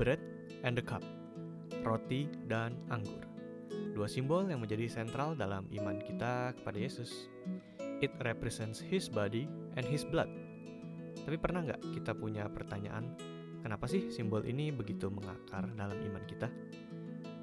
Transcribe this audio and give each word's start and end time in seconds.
bread 0.00 0.16
and 0.64 0.72
the 0.72 0.80
cup, 0.80 1.04
roti 1.84 2.24
dan 2.48 2.72
anggur. 2.88 3.28
Dua 3.92 4.08
simbol 4.08 4.48
yang 4.48 4.64
menjadi 4.64 4.88
sentral 4.88 5.36
dalam 5.36 5.68
iman 5.76 6.00
kita 6.00 6.56
kepada 6.56 6.80
Yesus. 6.80 7.28
It 8.00 8.16
represents 8.24 8.80
His 8.80 9.12
body 9.12 9.44
and 9.76 9.84
His 9.84 10.08
blood. 10.08 10.32
Tapi 11.20 11.36
pernah 11.36 11.68
nggak 11.68 12.00
kita 12.00 12.16
punya 12.16 12.48
pertanyaan, 12.48 13.12
kenapa 13.60 13.84
sih 13.84 14.08
simbol 14.08 14.40
ini 14.48 14.72
begitu 14.72 15.12
mengakar 15.12 15.68
dalam 15.76 16.00
iman 16.00 16.24
kita? 16.24 16.48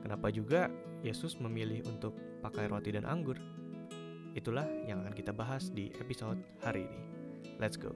Kenapa 0.02 0.34
juga 0.34 0.66
Yesus 1.06 1.38
memilih 1.38 1.86
untuk 1.86 2.18
pakai 2.42 2.74
roti 2.74 2.90
dan 2.90 3.06
anggur? 3.06 3.38
Itulah 4.34 4.66
yang 4.90 5.06
akan 5.06 5.14
kita 5.14 5.30
bahas 5.30 5.70
di 5.70 5.94
episode 6.02 6.42
hari 6.66 6.90
ini. 6.90 7.02
Let's 7.62 7.78
go. 7.78 7.94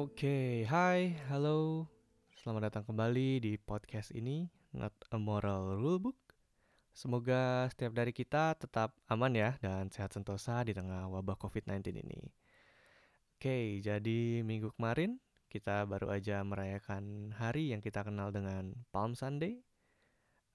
Oke, 0.00 0.24
okay, 0.24 0.52
hai, 0.64 1.12
halo. 1.28 1.84
Selamat 2.32 2.72
datang 2.72 2.88
kembali 2.88 3.36
di 3.36 3.60
podcast 3.60 4.16
ini, 4.16 4.48
Not 4.72 4.96
a 5.12 5.20
Moral 5.20 5.76
Rulebook. 5.76 6.16
Semoga 6.88 7.68
setiap 7.68 7.92
dari 7.92 8.08
kita 8.08 8.56
tetap 8.56 8.96
aman 9.12 9.28
ya 9.36 9.60
dan 9.60 9.92
sehat 9.92 10.16
sentosa 10.16 10.64
di 10.64 10.72
tengah 10.72 11.04
wabah 11.04 11.36
COVID-19 11.36 12.00
ini. 12.00 12.16
Oke, 12.16 12.32
okay, 13.44 13.64
jadi 13.84 14.40
minggu 14.40 14.72
kemarin 14.72 15.20
kita 15.52 15.84
baru 15.84 16.16
aja 16.16 16.40
merayakan 16.48 17.36
hari 17.36 17.76
yang 17.76 17.84
kita 17.84 18.00
kenal 18.00 18.32
dengan 18.32 18.72
Palm 18.96 19.12
Sunday. 19.12 19.60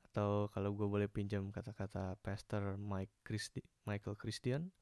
Atau 0.10 0.50
kalau 0.58 0.74
gue 0.74 0.90
boleh 0.90 1.06
pinjam 1.06 1.54
kata-kata 1.54 2.18
Pastor 2.26 2.82
Mike 2.82 3.14
Christi 3.22 3.62
Michael 3.86 4.18
Christian, 4.18 4.74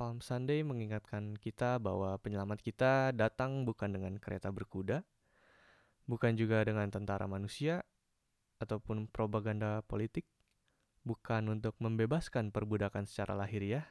Palm 0.00 0.24
Sunday 0.24 0.64
mengingatkan 0.64 1.36
kita 1.36 1.76
bahwa 1.76 2.16
penyelamat 2.24 2.64
kita 2.64 3.12
datang 3.12 3.68
bukan 3.68 3.92
dengan 3.92 4.16
kereta 4.16 4.48
berkuda, 4.48 5.04
bukan 6.08 6.40
juga 6.40 6.64
dengan 6.64 6.88
tentara 6.88 7.28
manusia, 7.28 7.84
ataupun 8.64 9.12
propaganda 9.12 9.84
politik, 9.84 10.24
bukan 11.04 11.52
untuk 11.52 11.76
membebaskan 11.84 12.48
perbudakan 12.48 13.04
secara 13.04 13.36
lahiriah, 13.36 13.84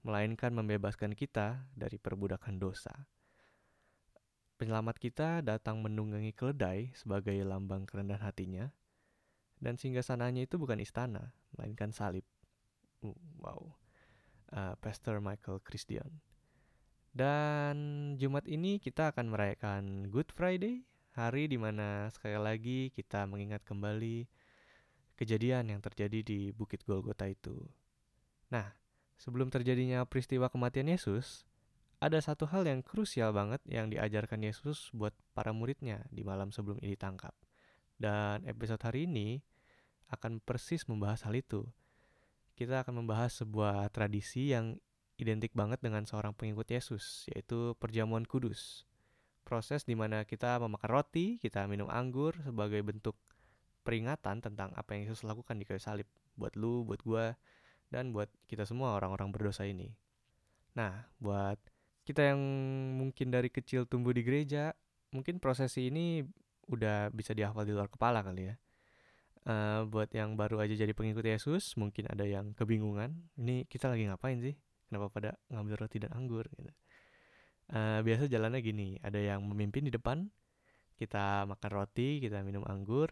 melainkan 0.00 0.56
membebaskan 0.56 1.12
kita 1.12 1.68
dari 1.76 2.00
perbudakan 2.00 2.56
dosa. 2.56 3.04
Penyelamat 4.56 4.96
kita 4.96 5.44
datang 5.44 5.84
menunggangi 5.84 6.32
keledai 6.32 6.96
sebagai 6.96 7.36
lambang 7.44 7.84
kerendahan 7.84 8.24
hatinya, 8.24 8.72
dan 9.60 9.76
sehingga 9.76 10.00
sananya 10.00 10.48
itu 10.48 10.56
bukan 10.56 10.80
istana, 10.80 11.36
melainkan 11.52 11.92
salib. 11.92 12.24
Wow 13.36 13.81
uh, 14.52 14.76
Pastor 14.78 15.18
Michael 15.18 15.60
Christian. 15.64 16.20
Dan 17.12 17.76
Jumat 18.16 18.48
ini 18.48 18.80
kita 18.80 19.12
akan 19.12 19.32
merayakan 19.32 20.08
Good 20.08 20.32
Friday, 20.32 20.88
hari 21.12 21.44
di 21.44 21.60
mana 21.60 22.08
sekali 22.08 22.40
lagi 22.40 22.88
kita 22.88 23.28
mengingat 23.28 23.60
kembali 23.68 24.24
kejadian 25.20 25.68
yang 25.76 25.80
terjadi 25.84 26.24
di 26.24 26.40
Bukit 26.56 26.88
Golgota 26.88 27.28
itu. 27.28 27.68
Nah, 28.48 28.72
sebelum 29.20 29.52
terjadinya 29.52 30.08
peristiwa 30.08 30.48
kematian 30.48 30.88
Yesus, 30.88 31.44
ada 32.00 32.18
satu 32.18 32.48
hal 32.48 32.64
yang 32.66 32.80
krusial 32.80 33.30
banget 33.30 33.60
yang 33.68 33.92
diajarkan 33.92 34.42
Yesus 34.42 34.90
buat 34.90 35.12
para 35.36 35.52
muridnya 35.52 36.02
di 36.08 36.24
malam 36.24 36.50
sebelum 36.50 36.80
ini 36.80 36.96
ditangkap. 36.96 37.36
Dan 38.00 38.42
episode 38.48 38.82
hari 38.82 39.04
ini 39.06 39.38
akan 40.10 40.42
persis 40.42 40.88
membahas 40.90 41.22
hal 41.28 41.38
itu 41.38 41.68
kita 42.62 42.86
akan 42.86 43.02
membahas 43.02 43.42
sebuah 43.42 43.90
tradisi 43.90 44.54
yang 44.54 44.78
identik 45.18 45.50
banget 45.52 45.82
dengan 45.82 46.06
seorang 46.06 46.30
pengikut 46.30 46.70
Yesus, 46.70 47.26
yaitu 47.34 47.74
perjamuan 47.82 48.22
kudus. 48.22 48.86
Proses 49.42 49.82
di 49.82 49.98
mana 49.98 50.22
kita 50.22 50.62
memakan 50.62 50.90
roti, 51.02 51.42
kita 51.42 51.66
minum 51.66 51.90
anggur 51.90 52.38
sebagai 52.46 52.78
bentuk 52.86 53.18
peringatan 53.82 54.38
tentang 54.38 54.70
apa 54.78 54.94
yang 54.94 55.10
Yesus 55.10 55.26
lakukan 55.26 55.58
di 55.58 55.66
kayu 55.66 55.82
salib. 55.82 56.06
Buat 56.38 56.54
lu, 56.54 56.86
buat 56.86 57.02
gua, 57.02 57.34
dan 57.90 58.14
buat 58.14 58.30
kita 58.46 58.64
semua 58.64 58.94
orang-orang 58.96 59.34
berdosa 59.34 59.66
ini. 59.66 59.92
Nah, 60.78 61.10
buat 61.20 61.58
kita 62.06 62.32
yang 62.32 62.40
mungkin 62.96 63.28
dari 63.34 63.52
kecil 63.52 63.84
tumbuh 63.84 64.14
di 64.14 64.24
gereja, 64.24 64.72
mungkin 65.12 65.42
prosesi 65.42 65.92
ini 65.92 66.24
udah 66.70 67.12
bisa 67.12 67.36
dihafal 67.36 67.66
di 67.66 67.74
luar 67.74 67.90
kepala 67.90 68.24
kali 68.24 68.48
ya. 68.48 68.54
Uh, 69.42 69.82
buat 69.90 70.06
yang 70.14 70.38
baru 70.38 70.62
aja 70.62 70.78
jadi 70.78 70.94
pengikut 70.94 71.26
Yesus, 71.26 71.74
mungkin 71.74 72.06
ada 72.06 72.22
yang 72.22 72.54
kebingungan. 72.54 73.26
Ini 73.34 73.66
kita 73.66 73.90
lagi 73.90 74.06
ngapain 74.06 74.38
sih? 74.38 74.54
Kenapa 74.86 75.10
pada 75.10 75.34
ngambil 75.50 75.82
roti 75.82 75.98
dan 75.98 76.14
anggur? 76.14 76.46
Gitu. 76.54 76.70
Uh, 77.72 77.98
biasa 78.06 78.30
jalannya 78.30 78.62
gini, 78.62 79.02
ada 79.02 79.18
yang 79.18 79.42
memimpin 79.42 79.82
di 79.82 79.90
depan, 79.90 80.30
kita 80.94 81.48
makan 81.50 81.70
roti, 81.74 82.22
kita 82.22 82.44
minum 82.46 82.62
anggur, 82.68 83.10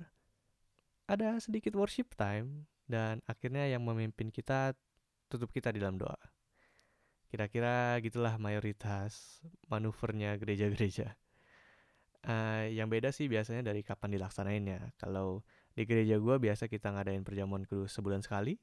ada 1.11 1.41
sedikit 1.43 1.75
worship 1.75 2.15
time, 2.15 2.71
dan 2.87 3.19
akhirnya 3.27 3.67
yang 3.67 3.83
memimpin 3.83 4.31
kita 4.31 4.79
tutup 5.27 5.51
kita 5.51 5.75
di 5.75 5.83
dalam 5.83 5.99
doa. 5.99 6.19
Kira-kira 7.31 7.99
gitulah 8.03 8.39
mayoritas 8.39 9.43
manuvernya 9.67 10.39
gereja-gereja. 10.39 11.15
Uh, 12.21 12.69
yang 12.71 12.87
beda 12.87 13.11
sih 13.11 13.27
biasanya 13.27 13.67
dari 13.67 13.81
kapan 13.81 14.15
dilaksanainnya. 14.15 14.93
Kalau 15.01 15.43
di 15.75 15.83
gereja 15.87 16.19
gue 16.19 16.37
biasa 16.37 16.67
kita 16.67 16.91
ngadain 16.93 17.23
perjamuan 17.23 17.65
kudus 17.67 17.95
sebulan 17.95 18.23
sekali. 18.25 18.59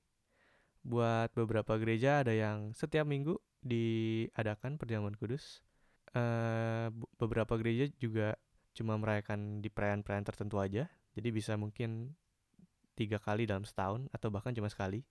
Buat 0.83 1.35
beberapa 1.35 1.75
gereja 1.79 2.23
ada 2.23 2.31
yang 2.31 2.71
setiap 2.71 3.07
minggu 3.07 3.35
diadakan 3.63 4.79
perjamuan 4.79 5.15
kudus. 5.15 5.63
Uh, 6.15 6.89
beberapa 7.19 7.59
gereja 7.59 7.91
juga 7.99 8.39
cuma 8.71 8.95
merayakan 8.95 9.59
di 9.59 9.67
perayaan-perayaan 9.67 10.27
tertentu 10.27 10.61
aja. 10.61 10.87
Jadi 11.17 11.29
bisa 11.33 11.57
mungkin 11.57 12.13
tiga 12.97 13.21
kali 13.21 13.45
dalam 13.45 13.65
setahun 13.65 14.09
atau 14.13 14.29
bahkan 14.29 14.53
cuma 14.53 14.69
sekali. 14.69 15.05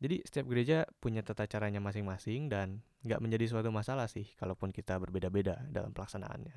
Jadi 0.00 0.24
setiap 0.24 0.48
gereja 0.48 0.88
punya 0.96 1.20
tata 1.20 1.44
caranya 1.44 1.78
masing-masing 1.78 2.48
dan 2.48 2.80
nggak 3.04 3.20
menjadi 3.20 3.52
suatu 3.52 3.68
masalah 3.68 4.08
sih 4.08 4.24
kalaupun 4.40 4.72
kita 4.72 4.96
berbeda-beda 4.96 5.60
dalam 5.68 5.92
pelaksanaannya. 5.92 6.56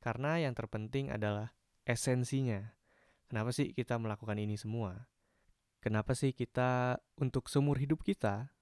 Karena 0.00 0.40
yang 0.40 0.56
terpenting 0.56 1.12
adalah 1.12 1.52
esensinya. 1.84 2.64
Kenapa 3.34 3.50
sih 3.50 3.74
kita 3.74 3.98
melakukan 3.98 4.38
ini 4.38 4.54
semua? 4.54 5.10
Kenapa 5.82 6.14
sih 6.14 6.30
kita 6.30 7.02
untuk 7.18 7.50
seumur 7.50 7.82
hidup 7.82 8.06
kita 8.06 8.54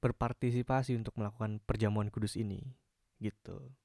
berpartisipasi 0.00 0.96
untuk 0.96 1.20
melakukan 1.20 1.60
perjamuan 1.60 2.08
kudus 2.08 2.40
ini? 2.40 2.64
Gitu. 3.20 3.76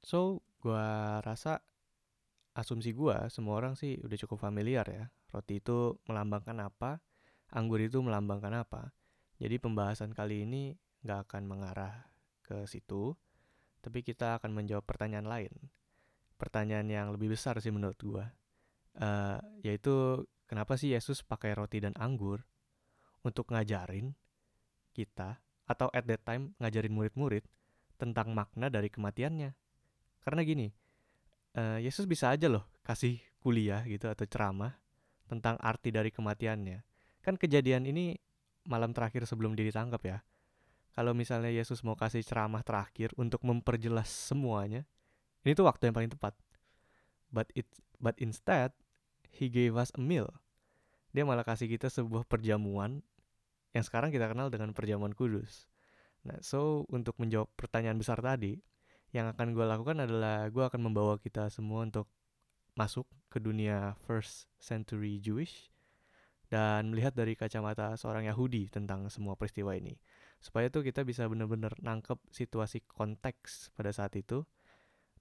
So, 0.00 0.40
gua 0.64 1.20
rasa 1.20 1.60
asumsi 2.56 2.96
gua 2.96 3.28
semua 3.28 3.60
orang 3.60 3.76
sih 3.76 4.00
udah 4.00 4.16
cukup 4.24 4.40
familiar 4.40 4.88
ya. 4.88 5.12
Roti 5.28 5.60
itu 5.60 6.00
melambangkan 6.08 6.56
apa, 6.64 7.04
anggur 7.52 7.84
itu 7.84 8.00
melambangkan 8.00 8.64
apa. 8.64 8.96
Jadi 9.36 9.60
pembahasan 9.60 10.16
kali 10.16 10.48
ini 10.48 10.72
nggak 11.04 11.28
akan 11.28 11.44
mengarah 11.44 12.08
ke 12.40 12.64
situ, 12.64 13.12
tapi 13.84 14.00
kita 14.00 14.40
akan 14.40 14.56
menjawab 14.56 14.88
pertanyaan 14.88 15.28
lain. 15.28 15.52
Pertanyaan 16.40 16.88
yang 16.88 17.12
lebih 17.12 17.36
besar 17.36 17.60
sih 17.60 17.68
menurut 17.68 18.00
gua 18.00 18.32
uh, 19.00 19.38
yaitu 19.64 20.24
kenapa 20.48 20.76
sih 20.80 20.92
Yesus 20.92 21.24
pakai 21.24 21.56
roti 21.56 21.82
dan 21.82 21.92
anggur 21.96 22.44
untuk 23.26 23.50
ngajarin 23.50 24.14
kita 24.94 25.42
atau 25.66 25.90
at 25.90 26.06
that 26.06 26.22
time 26.22 26.54
ngajarin 26.62 26.94
murid-murid 26.94 27.44
tentang 27.98 28.32
makna 28.32 28.70
dari 28.70 28.86
kematiannya. 28.92 29.50
Karena 30.22 30.40
gini, 30.46 30.70
uh, 31.58 31.78
Yesus 31.80 32.06
bisa 32.06 32.30
aja 32.30 32.46
loh 32.46 32.64
kasih 32.86 33.18
kuliah 33.42 33.82
gitu 33.86 34.06
atau 34.06 34.24
ceramah 34.26 34.78
tentang 35.26 35.58
arti 35.58 35.90
dari 35.90 36.14
kematiannya. 36.14 36.82
Kan 37.22 37.34
kejadian 37.34 37.88
ini 37.88 38.14
malam 38.66 38.94
terakhir 38.94 39.26
sebelum 39.26 39.58
dia 39.58 39.66
ditangkap 39.66 40.02
ya. 40.06 40.18
Kalau 40.96 41.12
misalnya 41.12 41.52
Yesus 41.52 41.84
mau 41.84 41.98
kasih 41.98 42.24
ceramah 42.24 42.64
terakhir 42.64 43.12
untuk 43.20 43.44
memperjelas 43.44 44.08
semuanya, 44.08 44.88
ini 45.44 45.52
tuh 45.52 45.68
waktu 45.68 45.90
yang 45.90 45.96
paling 45.96 46.12
tepat. 46.14 46.32
But 47.28 47.52
it 47.52 47.68
but 48.00 48.16
instead 48.16 48.72
he 49.36 49.52
gave 49.52 49.76
us 49.76 49.92
a 49.94 50.00
meal. 50.00 50.32
Dia 51.12 51.28
malah 51.28 51.44
kasih 51.44 51.68
kita 51.68 51.92
sebuah 51.92 52.24
perjamuan 52.24 53.04
yang 53.76 53.84
sekarang 53.84 54.08
kita 54.08 54.32
kenal 54.32 54.48
dengan 54.48 54.72
perjamuan 54.72 55.12
kudus. 55.12 55.68
Nah, 56.24 56.40
so 56.40 56.88
untuk 56.88 57.20
menjawab 57.20 57.52
pertanyaan 57.54 58.00
besar 58.00 58.18
tadi, 58.24 58.56
yang 59.12 59.28
akan 59.30 59.52
gue 59.52 59.64
lakukan 59.68 59.96
adalah 60.02 60.48
gue 60.48 60.64
akan 60.64 60.80
membawa 60.80 61.20
kita 61.20 61.52
semua 61.52 61.84
untuk 61.84 62.08
masuk 62.76 63.04
ke 63.32 63.40
dunia 63.40 63.96
first 64.04 64.48
century 64.60 65.20
Jewish 65.20 65.72
dan 66.46 66.92
melihat 66.94 67.16
dari 67.16 67.34
kacamata 67.34 67.96
seorang 67.98 68.28
Yahudi 68.30 68.70
tentang 68.70 69.08
semua 69.10 69.34
peristiwa 69.34 69.74
ini. 69.74 69.98
Supaya 70.38 70.70
tuh 70.70 70.84
kita 70.84 71.02
bisa 71.02 71.26
benar-benar 71.26 71.74
nangkep 71.80 72.20
situasi 72.30 72.84
konteks 72.86 73.74
pada 73.74 73.90
saat 73.90 74.14
itu 74.14 74.46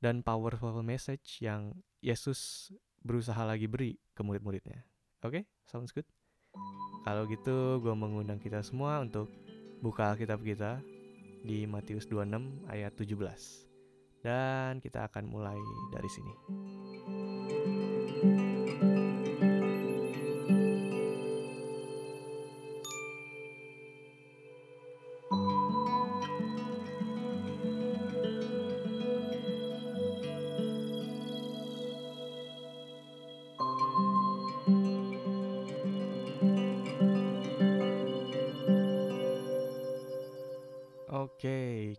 dan 0.04 0.22
powerful 0.22 0.86
message 0.86 1.42
yang 1.42 1.82
Yesus 2.04 2.70
berusaha 3.06 3.46
lagi 3.46 3.69
beri 3.69 4.02
ke 4.18 4.25
murid-muridnya. 4.25 4.81
Oke, 5.22 5.30
okay? 5.30 5.44
sounds 5.69 5.94
good. 5.94 6.10
Kalau 7.06 7.30
gitu, 7.30 7.78
gue 7.86 7.94
mengundang 7.94 8.42
kita 8.42 8.66
semua 8.66 8.98
untuk 8.98 9.30
buka 9.86 10.18
Alkitab 10.18 10.42
kita 10.42 10.81
di 11.46 11.69
Matius 11.69 12.10
26 12.10 12.66
ayat 12.66 12.98
17. 12.98 14.25
Dan 14.25 14.81
kita 14.81 15.06
akan 15.06 15.30
mulai 15.30 15.60
dari 15.94 16.10
sini. 16.10 16.34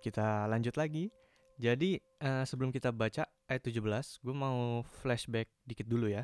Kita 0.06 0.46
lanjut 0.46 0.78
lagi. 0.78 1.10
Jadi, 1.58 1.98
uh, 2.22 2.46
sebelum 2.46 2.70
kita 2.70 2.94
baca 2.94 3.26
ayat 3.50 3.62
17, 3.66 4.22
gue 4.22 4.34
mau 4.36 4.86
flashback 5.02 5.50
dikit 5.66 5.90
dulu 5.90 6.06
ya. 6.06 6.22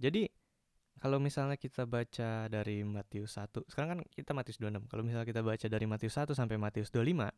Jadi, 0.00 0.24
kalau 1.02 1.20
misalnya 1.20 1.60
kita 1.60 1.84
baca 1.84 2.48
dari 2.48 2.80
Matius 2.80 3.36
1, 3.36 3.68
sekarang 3.68 3.98
kan 3.98 4.00
kita 4.08 4.32
Matius 4.32 4.56
26. 4.56 4.88
Kalau 4.88 5.02
misalnya 5.04 5.28
kita 5.28 5.44
baca 5.44 5.66
dari 5.68 5.84
Matius 5.84 6.16
1 6.16 6.32
sampai 6.32 6.56
Matius 6.56 6.88
25, 6.88 7.28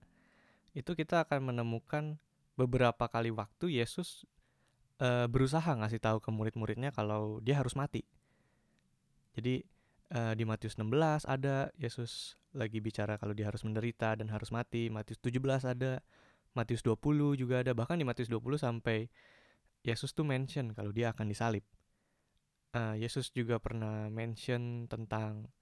itu 0.77 0.91
kita 0.93 1.27
akan 1.27 1.51
menemukan 1.51 2.21
beberapa 2.55 3.11
kali 3.11 3.33
waktu 3.35 3.81
Yesus 3.81 4.29
uh, 5.03 5.27
berusaha 5.27 5.67
ngasih 5.67 5.99
tahu 5.99 6.23
ke 6.23 6.31
murid-muridnya 6.31 6.93
kalau 6.93 7.43
dia 7.43 7.59
harus 7.59 7.75
mati. 7.75 8.07
Jadi, 9.35 9.65
uh, 10.15 10.37
di 10.37 10.45
Matius 10.47 10.77
16 10.79 11.27
ada 11.27 11.73
Yesus 11.81 12.37
lagi 12.57 12.81
bicara 12.81 13.21
kalau 13.21 13.37
dia 13.37 13.47
harus 13.53 13.63
menderita 13.63 14.17
dan 14.17 14.33
harus 14.33 14.49
mati. 14.49 14.89
Matius 14.89 15.21
17 15.21 15.69
ada, 15.69 16.01
Matius 16.57 16.81
20 16.81 17.37
juga 17.37 17.61
ada. 17.61 17.77
Bahkan 17.77 18.01
di 18.01 18.05
Matius 18.09 18.33
20 18.33 18.57
sampai 18.57 19.07
Yesus 19.85 20.17
tuh 20.17 20.27
mention 20.27 20.73
kalau 20.73 20.91
dia 20.91 21.13
akan 21.13 21.29
disalib. 21.31 21.63
Uh, 22.75 22.97
Yesus 22.99 23.31
juga 23.31 23.63
pernah 23.63 24.11
mention 24.11 24.91
tentang 24.91 25.53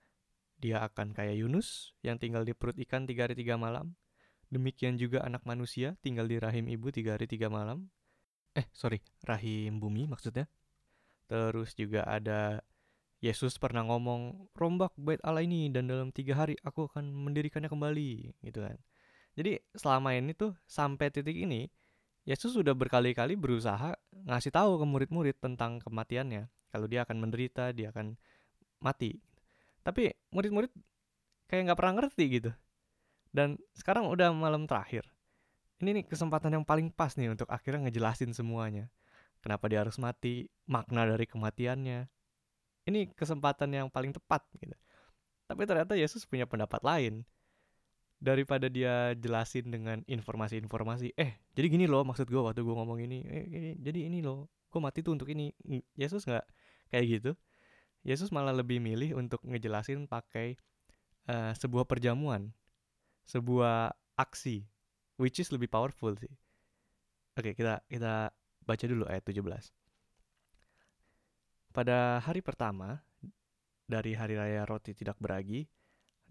dia 0.59 0.81
akan 0.81 1.13
kayak 1.13 1.37
Yunus 1.45 1.93
yang 2.01 2.17
tinggal 2.17 2.47
di 2.47 2.57
perut 2.57 2.79
ikan 2.89 3.05
tiga 3.05 3.29
hari 3.29 3.37
tiga 3.37 3.61
malam. 3.61 3.93
Demikian 4.49 4.97
juga 4.97 5.21
anak 5.27 5.45
manusia 5.45 5.99
tinggal 6.01 6.31
di 6.31 6.39
rahim 6.39 6.71
ibu 6.71 6.89
tiga 6.95 7.19
hari 7.19 7.29
tiga 7.29 7.51
malam. 7.51 7.91
Eh 8.55 8.65
sorry, 8.71 9.03
rahim 9.27 9.83
bumi 9.83 10.07
maksudnya. 10.07 10.47
Terus 11.27 11.75
juga 11.75 12.07
ada 12.07 12.63
Yesus 13.25 13.57
pernah 13.57 13.81
ngomong, 13.89 14.53
rombak 14.53 14.93
bait 15.01 15.17
Allah 15.25 15.41
ini 15.41 15.73
dan 15.73 15.89
dalam 15.89 16.13
tiga 16.13 16.37
hari 16.37 16.61
aku 16.61 16.93
akan 16.93 17.09
mendirikannya 17.09 17.73
kembali, 17.73 18.37
gitu 18.45 18.61
kan. 18.61 18.77
Jadi 19.33 19.65
selama 19.73 20.13
ini 20.13 20.37
tuh 20.37 20.53
sampai 20.69 21.09
titik 21.09 21.33
ini, 21.33 21.65
Yesus 22.29 22.53
sudah 22.53 22.77
berkali-kali 22.77 23.33
berusaha 23.41 23.97
ngasih 24.29 24.53
tahu 24.53 24.77
ke 24.77 24.85
murid-murid 24.85 25.37
tentang 25.41 25.81
kematiannya. 25.81 26.53
Kalau 26.69 26.85
dia 26.85 27.09
akan 27.09 27.17
menderita, 27.17 27.73
dia 27.73 27.89
akan 27.97 28.13
mati. 28.85 29.17
Tapi 29.81 30.13
murid-murid 30.29 30.69
kayak 31.49 31.73
nggak 31.73 31.79
pernah 31.81 31.95
ngerti 32.05 32.25
gitu. 32.29 32.53
Dan 33.33 33.57
sekarang 33.73 34.05
udah 34.05 34.37
malam 34.37 34.69
terakhir. 34.69 35.09
Ini 35.81 35.97
nih 36.01 36.05
kesempatan 36.05 36.61
yang 36.61 36.65
paling 36.69 36.93
pas 36.93 37.17
nih 37.17 37.33
untuk 37.33 37.49
akhirnya 37.49 37.89
ngejelasin 37.89 38.37
semuanya. 38.37 38.93
Kenapa 39.41 39.69
dia 39.69 39.81
harus 39.81 39.97
mati, 39.97 40.49
makna 40.69 41.09
dari 41.09 41.25
kematiannya, 41.29 42.09
ini 42.85 43.09
kesempatan 43.13 43.69
yang 43.73 43.87
paling 43.89 44.13
tepat 44.13 44.45
gitu. 44.61 44.77
Tapi 45.45 45.63
ternyata 45.69 45.97
Yesus 45.97 46.25
punya 46.25 46.49
pendapat 46.49 46.81
lain. 46.85 47.25
Daripada 48.25 48.73
dia 48.73 49.13
jelasin 49.21 49.69
dengan 49.69 50.01
informasi-informasi, 50.09 51.13
eh 51.13 51.45
jadi 51.53 51.67
gini 51.69 51.85
loh 51.85 52.09
maksud 52.09 52.25
gue 52.25 52.41
waktu 52.41 52.65
gue 52.65 52.73
ngomong 52.73 52.97
ini, 53.05 53.21
eh, 53.29 53.45
ini 53.45 53.71
jadi 53.77 54.09
ini 54.09 54.25
loh, 54.25 54.49
gue 54.73 54.81
mati 54.81 55.05
tuh 55.05 55.13
untuk 55.13 55.29
ini. 55.29 55.53
Yesus 55.93 56.25
nggak 56.25 56.45
kayak 56.89 57.05
gitu. 57.21 57.31
Yesus 58.01 58.33
malah 58.33 58.57
lebih 58.57 58.81
milih 58.81 59.17
untuk 59.21 59.45
ngejelasin 59.45 60.09
pakai 60.09 60.57
uh, 61.29 61.53
sebuah 61.53 61.85
perjamuan, 61.85 62.53
sebuah 63.29 63.93
aksi, 64.17 64.65
which 65.21 65.37
is 65.37 65.53
lebih 65.53 65.69
powerful 65.69 66.17
sih. 66.17 66.33
Oke, 67.37 67.53
kita 67.53 67.85
kita 67.93 68.33
baca 68.65 68.85
dulu 68.89 69.05
ayat 69.05 69.25
17. 69.27 69.84
Pada 71.75 72.23
hari 72.23 72.39
pertama 72.39 73.03
dari 73.91 74.15
hari 74.15 74.39
raya 74.39 74.63
roti 74.63 74.95
tidak 74.95 75.19
beragi, 75.19 75.67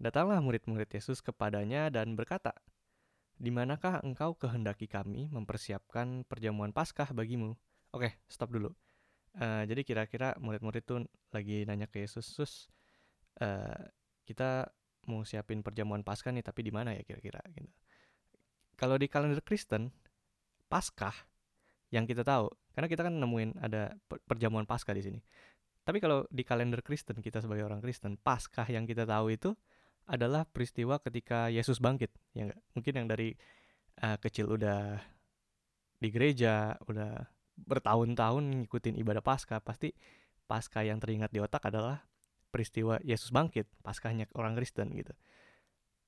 datanglah 0.00 0.40
murid-murid 0.40 0.88
Yesus 0.88 1.20
kepadanya 1.20 1.92
dan 1.92 2.16
berkata, 2.16 2.56
"Di 3.36 3.52
manakah 3.52 4.00
engkau 4.00 4.32
kehendaki 4.40 4.88
kami 4.88 5.28
mempersiapkan 5.28 6.24
perjamuan 6.24 6.72
Paskah 6.72 7.12
bagimu?" 7.12 7.52
Oke, 7.92 8.16
stop 8.24 8.56
dulu. 8.56 8.72
Uh, 9.36 9.68
jadi 9.68 9.84
kira-kira 9.84 10.32
murid-murid 10.40 10.80
itu 10.80 11.04
lagi 11.28 11.68
nanya 11.68 11.92
ke 11.92 12.00
Yesus, 12.00 12.24
"Sus, 12.24 12.72
uh, 13.44 13.84
kita 14.24 14.72
mau 15.04 15.28
siapin 15.28 15.60
perjamuan 15.60 16.00
Paskah 16.00 16.32
nih, 16.32 16.40
tapi 16.40 16.64
di 16.64 16.72
mana 16.72 16.96
ya 16.96 17.04
kira-kira?" 17.04 17.44
Gitu. 17.52 17.68
Kalau 18.80 18.96
di 18.96 19.12
kalender 19.12 19.44
Kristen, 19.44 19.92
Paskah 20.72 21.33
yang 21.94 22.10
kita 22.10 22.26
tahu 22.26 22.50
karena 22.74 22.90
kita 22.90 23.06
kan 23.06 23.14
nemuin 23.14 23.62
ada 23.62 23.94
perjamuan 24.26 24.66
Paskah 24.66 24.98
di 24.98 25.06
sini. 25.06 25.20
Tapi 25.86 26.02
kalau 26.02 26.26
di 26.26 26.42
kalender 26.42 26.82
Kristen 26.82 27.22
kita 27.22 27.38
sebagai 27.38 27.62
orang 27.62 27.78
Kristen, 27.78 28.18
Paskah 28.18 28.66
yang 28.66 28.82
kita 28.82 29.06
tahu 29.06 29.30
itu 29.30 29.54
adalah 30.10 30.42
peristiwa 30.44 30.98
ketika 30.98 31.48
Yesus 31.48 31.78
bangkit, 31.78 32.10
ya 32.34 32.50
enggak? 32.50 32.60
Mungkin 32.76 32.92
yang 32.98 33.06
dari 33.08 33.30
uh, 34.02 34.18
kecil 34.18 34.50
udah 34.52 34.98
di 36.02 36.08
gereja, 36.10 36.76
udah 36.90 37.24
bertahun-tahun 37.54 38.64
ngikutin 38.64 38.98
ibadah 39.00 39.22
Paskah, 39.22 39.62
pasti 39.62 39.94
Paskah 40.44 40.84
yang 40.84 40.98
teringat 41.00 41.32
di 41.32 41.40
otak 41.40 41.70
adalah 41.70 42.04
peristiwa 42.50 42.98
Yesus 43.00 43.30
bangkit, 43.30 43.68
Paskahnya 43.80 44.28
orang 44.34 44.58
Kristen 44.58 44.92
gitu. 44.92 45.14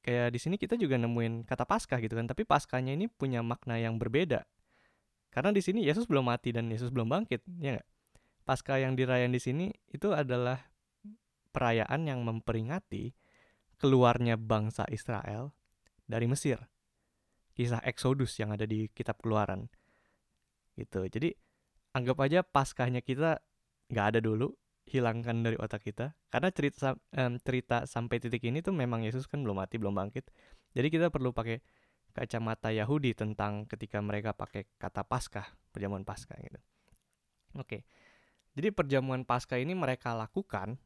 Kayak 0.05 0.35
di 0.35 0.39
sini 0.43 0.57
kita 0.59 0.75
juga 0.77 0.99
nemuin 0.99 1.47
kata 1.47 1.65
Paskah 1.65 2.01
gitu 2.03 2.17
kan, 2.17 2.27
tapi 2.29 2.43
Paskahnya 2.45 2.97
ini 2.97 3.07
punya 3.07 3.41
makna 3.41 3.81
yang 3.81 3.97
berbeda 3.97 4.45
karena 5.37 5.53
di 5.53 5.61
sini 5.61 5.85
Yesus 5.85 6.09
belum 6.09 6.33
mati 6.33 6.49
dan 6.49 6.73
Yesus 6.73 6.89
belum 6.89 7.13
bangkit, 7.13 7.45
ya 7.61 7.77
nggak? 7.77 7.89
Pasca 8.49 8.81
yang 8.81 8.97
dirayain 8.97 9.29
di 9.29 9.37
sini 9.37 9.69
itu 9.93 10.17
adalah 10.17 10.65
perayaan 11.53 12.09
yang 12.09 12.25
memperingati 12.25 13.13
keluarnya 13.77 14.41
bangsa 14.41 14.89
Israel 14.89 15.53
dari 16.09 16.25
Mesir. 16.25 16.57
Kisah 17.53 17.85
Exodus 17.85 18.33
yang 18.41 18.57
ada 18.57 18.65
di 18.65 18.89
kitab 18.97 19.21
Keluaran. 19.21 19.69
Gitu. 20.73 21.05
Jadi 21.05 21.37
anggap 21.93 22.17
aja 22.25 22.41
paskahnya 22.41 23.05
kita 23.05 23.37
nggak 23.93 24.07
ada 24.17 24.21
dulu, 24.25 24.57
hilangkan 24.89 25.45
dari 25.45 25.61
otak 25.61 25.85
kita. 25.85 26.17
Karena 26.33 26.49
cerita 26.49 26.97
um, 26.97 27.37
cerita 27.45 27.85
sampai 27.85 28.25
titik 28.25 28.41
ini 28.41 28.65
tuh 28.65 28.73
memang 28.73 29.05
Yesus 29.05 29.29
kan 29.29 29.45
belum 29.45 29.61
mati, 29.61 29.77
belum 29.77 29.93
bangkit. 29.93 30.33
Jadi 30.73 30.89
kita 30.89 31.13
perlu 31.13 31.37
pakai 31.37 31.61
kacamata 32.17 32.73
Yahudi 32.73 33.13
tentang 33.13 33.69
ketika 33.69 34.01
mereka 34.01 34.33
pakai 34.33 34.65
kata 34.81 35.05
Paskah, 35.05 35.45
perjamuan 35.69 36.09
Paskah 36.09 36.41
gitu. 36.41 36.57
Oke. 37.61 37.85
Jadi 38.57 38.73
perjamuan 38.73 39.29
Paskah 39.29 39.61
ini 39.61 39.77
mereka 39.77 40.17
lakukan 40.17 40.81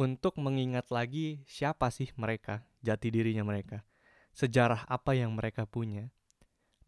untuk 0.00 0.40
mengingat 0.40 0.88
lagi 0.88 1.44
siapa 1.44 1.92
sih 1.92 2.08
mereka, 2.16 2.64
jati 2.80 3.12
dirinya 3.12 3.44
mereka, 3.44 3.84
sejarah 4.32 4.88
apa 4.88 5.12
yang 5.12 5.36
mereka 5.36 5.68
punya, 5.68 6.08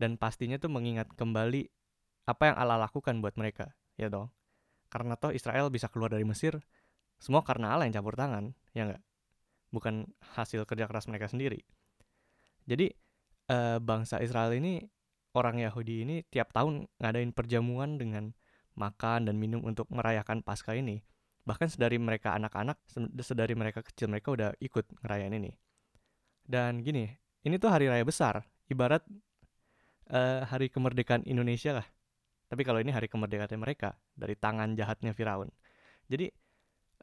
dan 0.00 0.16
pastinya 0.16 0.56
tuh 0.56 0.72
mengingat 0.72 1.12
kembali 1.16 1.68
apa 2.28 2.52
yang 2.52 2.56
Allah 2.56 2.88
lakukan 2.88 3.20
buat 3.24 3.36
mereka, 3.40 3.72
ya 3.96 4.12
dong. 4.12 4.28
Karena 4.88 5.16
toh 5.16 5.32
Israel 5.32 5.68
bisa 5.68 5.88
keluar 5.88 6.12
dari 6.12 6.24
Mesir, 6.24 6.60
semua 7.20 7.44
karena 7.44 7.72
Allah 7.76 7.88
yang 7.88 8.00
campur 8.00 8.16
tangan, 8.16 8.52
ya 8.72 8.88
enggak? 8.88 9.02
Bukan 9.72 10.08
hasil 10.36 10.64
kerja 10.64 10.88
keras 10.88 11.08
mereka 11.08 11.28
sendiri. 11.28 11.64
Jadi 12.68 12.92
uh, 13.48 13.82
bangsa 13.82 14.20
Israel 14.22 14.54
ini 14.54 14.84
orang 15.36 15.60
Yahudi 15.60 16.04
ini 16.04 16.16
tiap 16.28 16.52
tahun 16.54 16.88
ngadain 17.00 17.32
perjamuan 17.32 18.00
dengan 18.00 18.32
makan 18.78 19.26
dan 19.28 19.36
minum 19.36 19.60
untuk 19.66 19.90
merayakan 19.90 20.40
Paskah 20.40 20.78
ini. 20.78 21.02
Bahkan 21.42 21.72
sedari 21.72 21.96
mereka 21.96 22.36
anak-anak, 22.36 22.76
sedari 23.24 23.56
mereka 23.56 23.80
kecil 23.80 24.12
mereka 24.12 24.30
udah 24.30 24.50
ikut 24.60 24.84
ngerayain 25.02 25.32
ini. 25.32 25.50
Dan 26.44 26.84
gini, 26.84 27.08
ini 27.44 27.56
tuh 27.56 27.72
hari 27.72 27.88
raya 27.88 28.04
besar, 28.04 28.44
ibarat 28.68 29.02
uh, 30.12 30.44
hari 30.44 30.68
kemerdekaan 30.68 31.24
Indonesia 31.24 31.80
lah. 31.80 31.86
Tapi 32.48 32.64
kalau 32.64 32.80
ini 32.80 32.92
hari 32.92 33.08
kemerdekaan 33.08 33.60
mereka 33.60 33.96
dari 34.16 34.36
tangan 34.36 34.72
jahatnya 34.76 35.12
Firaun. 35.12 35.52
Jadi 36.08 36.32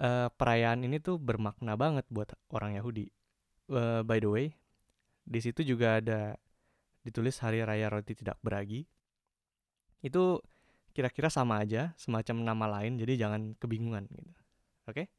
uh, 0.01 0.29
perayaan 0.33 0.81
ini 0.85 0.97
tuh 0.97 1.21
bermakna 1.21 1.77
banget 1.77 2.05
buat 2.09 2.33
orang 2.49 2.77
Yahudi. 2.77 3.09
Uh, 3.69 4.01
by 4.05 4.17
the 4.21 4.29
way, 4.29 4.45
di 5.25 5.39
situ 5.41 5.65
juga 5.65 6.00
ada 6.00 6.38
ditulis 7.01 7.38
hari 7.41 7.62
raya 7.65 7.89
roti 7.89 8.13
tidak 8.13 8.38
beragi. 8.46 8.86
Itu 10.05 10.41
kira-kira 10.94 11.34
sama 11.34 11.60
aja, 11.60 11.98
semacam 11.98 12.46
nama 12.46 12.65
lain, 12.79 13.01
jadi 13.01 13.27
jangan 13.27 13.58
kebingungan 13.58 14.05
gitu. 14.10 14.34
Oke? 14.86 15.10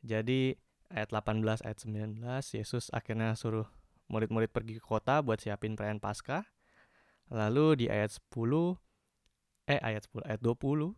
Jadi 0.00 0.56
ayat 0.90 1.12
18 1.12 1.62
ayat 1.62 1.78
19 1.78 2.20
Yesus 2.56 2.88
akhirnya 2.90 3.36
suruh 3.36 3.68
murid-murid 4.06 4.50
pergi 4.54 4.78
ke 4.78 4.84
kota 4.84 5.20
buat 5.20 5.38
siapin 5.38 5.76
perayaan 5.76 6.00
Paskah. 6.00 6.46
Lalu 7.30 7.84
di 7.84 7.86
ayat 7.90 8.14
10 8.14 8.78
eh 9.66 9.80
ayat 9.82 10.06
10 10.06 10.22
ayat 10.30 10.40
20 10.40 10.94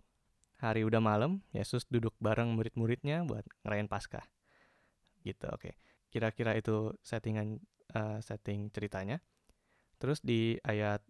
hari 0.60 0.82
udah 0.84 1.00
malam 1.00 1.40
Yesus 1.54 1.86
duduk 1.88 2.12
bareng 2.18 2.52
murid-muridnya 2.52 3.24
buat 3.24 3.46
ngerayain 3.64 3.88
Paskah. 3.88 4.26
Gitu, 5.24 5.46
oke. 5.48 5.78
Kira-kira 6.12 6.56
itu 6.58 6.92
settingan 7.00 7.62
uh, 7.94 8.18
setting 8.20 8.68
ceritanya. 8.74 9.22
Terus 10.00 10.20
di 10.20 10.58
ayat 10.66 11.00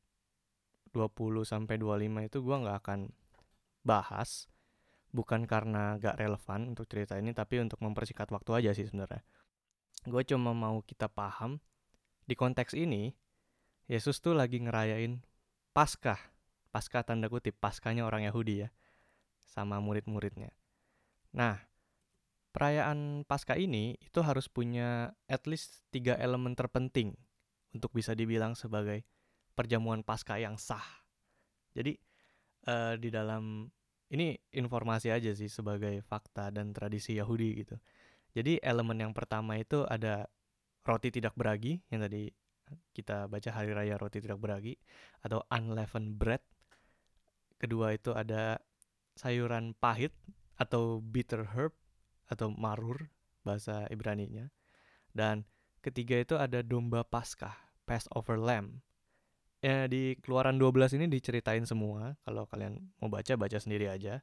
20 0.92 1.44
sampai 1.44 1.76
25 1.76 2.28
itu 2.28 2.38
gua 2.40 2.56
nggak 2.64 2.78
akan 2.84 3.00
bahas 3.86 4.50
bukan 5.08 5.48
karena 5.48 5.96
gak 5.96 6.20
relevan 6.20 6.76
untuk 6.76 6.84
cerita 6.84 7.16
ini 7.16 7.32
tapi 7.32 7.60
untuk 7.64 7.80
mempersingkat 7.80 8.28
waktu 8.28 8.50
aja 8.64 8.70
sih 8.76 8.84
sebenarnya. 8.84 9.24
Gue 10.04 10.22
cuma 10.28 10.52
mau 10.52 10.84
kita 10.84 11.08
paham 11.08 11.58
di 12.28 12.36
konteks 12.36 12.76
ini 12.76 13.16
Yesus 13.88 14.20
tuh 14.20 14.36
lagi 14.36 14.60
ngerayain 14.60 15.24
Paskah. 15.72 16.20
Paskah 16.68 17.00
tanda 17.00 17.32
kutip, 17.32 17.56
Paskahnya 17.56 18.04
orang 18.04 18.28
Yahudi 18.28 18.66
ya. 18.66 18.68
Sama 19.48 19.80
murid-muridnya. 19.80 20.52
Nah, 21.32 21.56
perayaan 22.52 23.28
Paskah 23.28 23.56
ini 23.60 23.96
itu 24.00 24.20
harus 24.24 24.48
punya 24.48 25.12
at 25.28 25.44
least 25.44 25.84
tiga 25.92 26.16
elemen 26.16 26.56
terpenting 26.56 27.14
untuk 27.76 27.92
bisa 27.92 28.16
dibilang 28.16 28.56
sebagai 28.56 29.04
perjamuan 29.52 30.00
Paskah 30.02 30.40
yang 30.40 30.56
sah. 30.56 30.84
Jadi 31.76 31.94
uh, 32.66 32.94
di 32.96 33.08
dalam 33.12 33.68
ini 34.08 34.32
informasi 34.56 35.12
aja 35.12 35.30
sih 35.36 35.52
sebagai 35.52 36.00
fakta 36.00 36.48
dan 36.48 36.72
tradisi 36.72 37.16
Yahudi 37.20 37.48
gitu. 37.60 37.76
Jadi 38.32 38.60
elemen 38.64 39.04
yang 39.04 39.12
pertama 39.12 39.60
itu 39.60 39.84
ada 39.84 40.28
roti 40.84 41.12
tidak 41.12 41.36
beragi 41.36 41.84
yang 41.92 42.00
tadi 42.04 42.32
kita 42.92 43.28
baca 43.28 43.50
hari 43.52 43.72
raya 43.72 43.96
roti 43.96 44.20
tidak 44.20 44.40
beragi 44.40 44.76
atau 45.24 45.44
unleavened 45.52 46.16
bread. 46.16 46.40
Kedua 47.58 47.96
itu 47.96 48.14
ada 48.14 48.60
sayuran 49.18 49.74
pahit 49.76 50.14
atau 50.58 51.02
bitter 51.02 51.42
herb 51.54 51.74
atau 52.28 52.52
marur 52.52 53.08
bahasa 53.42 53.88
Ibrani-nya. 53.88 54.52
Dan 55.10 55.48
ketiga 55.80 56.20
itu 56.20 56.36
ada 56.36 56.60
domba 56.60 57.02
Paskah, 57.02 57.56
Passover 57.88 58.38
lamb. 58.38 58.84
Ya 59.58 59.90
di 59.90 60.14
Keluaran 60.22 60.60
12 60.60 60.94
ini 61.00 61.10
diceritain 61.10 61.66
semua. 61.66 62.14
Kalau 62.22 62.46
kalian 62.46 62.78
mau 63.02 63.10
baca 63.10 63.34
baca 63.34 63.58
sendiri 63.58 63.90
aja. 63.90 64.22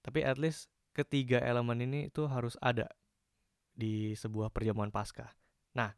Tapi 0.00 0.24
at 0.24 0.40
least 0.40 0.72
ketiga 0.96 1.42
elemen 1.42 1.84
ini 1.84 2.08
itu 2.08 2.24
harus 2.24 2.56
ada 2.64 2.88
di 3.76 4.16
sebuah 4.16 4.48
perjamuan 4.48 4.88
Paskah. 4.88 5.28
Nah, 5.76 5.92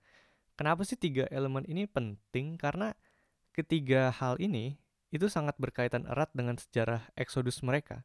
Kenapa 0.58 0.82
sih 0.82 0.98
tiga 0.98 1.30
elemen 1.30 1.62
ini 1.70 1.86
penting? 1.86 2.58
Karena 2.58 2.90
ketiga 3.54 4.10
hal 4.10 4.42
ini 4.42 4.74
itu 5.14 5.30
sangat 5.30 5.54
berkaitan 5.54 6.02
erat 6.10 6.34
dengan 6.34 6.58
sejarah 6.58 7.14
Exodus 7.14 7.62
mereka. 7.62 8.02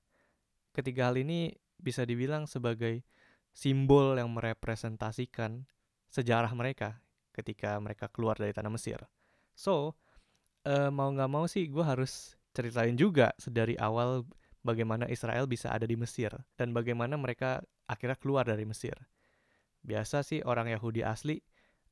Ketiga 0.70 1.10
hal 1.10 1.18
ini 1.18 1.58
bisa 1.84 2.08
dibilang 2.08 2.48
sebagai 2.48 3.04
simbol 3.52 4.16
yang 4.16 4.32
merepresentasikan 4.32 5.68
sejarah 6.08 6.50
mereka 6.56 7.04
ketika 7.36 7.76
mereka 7.84 8.08
keluar 8.08 8.40
dari 8.40 8.56
tanah 8.56 8.72
Mesir. 8.72 8.98
So, 9.54 10.00
uh, 10.66 10.90
mau 10.90 11.12
nggak 11.12 11.30
mau 11.30 11.46
sih 11.46 11.68
gue 11.68 11.84
harus 11.84 12.40
ceritain 12.56 12.96
juga 12.96 13.36
dari 13.50 13.76
awal 13.76 14.24
bagaimana 14.64 15.06
Israel 15.12 15.46
bisa 15.46 15.70
ada 15.70 15.84
di 15.84 16.00
Mesir 16.00 16.32
dan 16.56 16.72
bagaimana 16.72 17.20
mereka 17.20 17.62
akhirnya 17.86 18.16
keluar 18.18 18.48
dari 18.48 18.64
Mesir. 18.64 18.96
Biasa 19.84 20.24
sih 20.24 20.40
orang 20.42 20.72
Yahudi 20.72 21.04
asli 21.04 21.38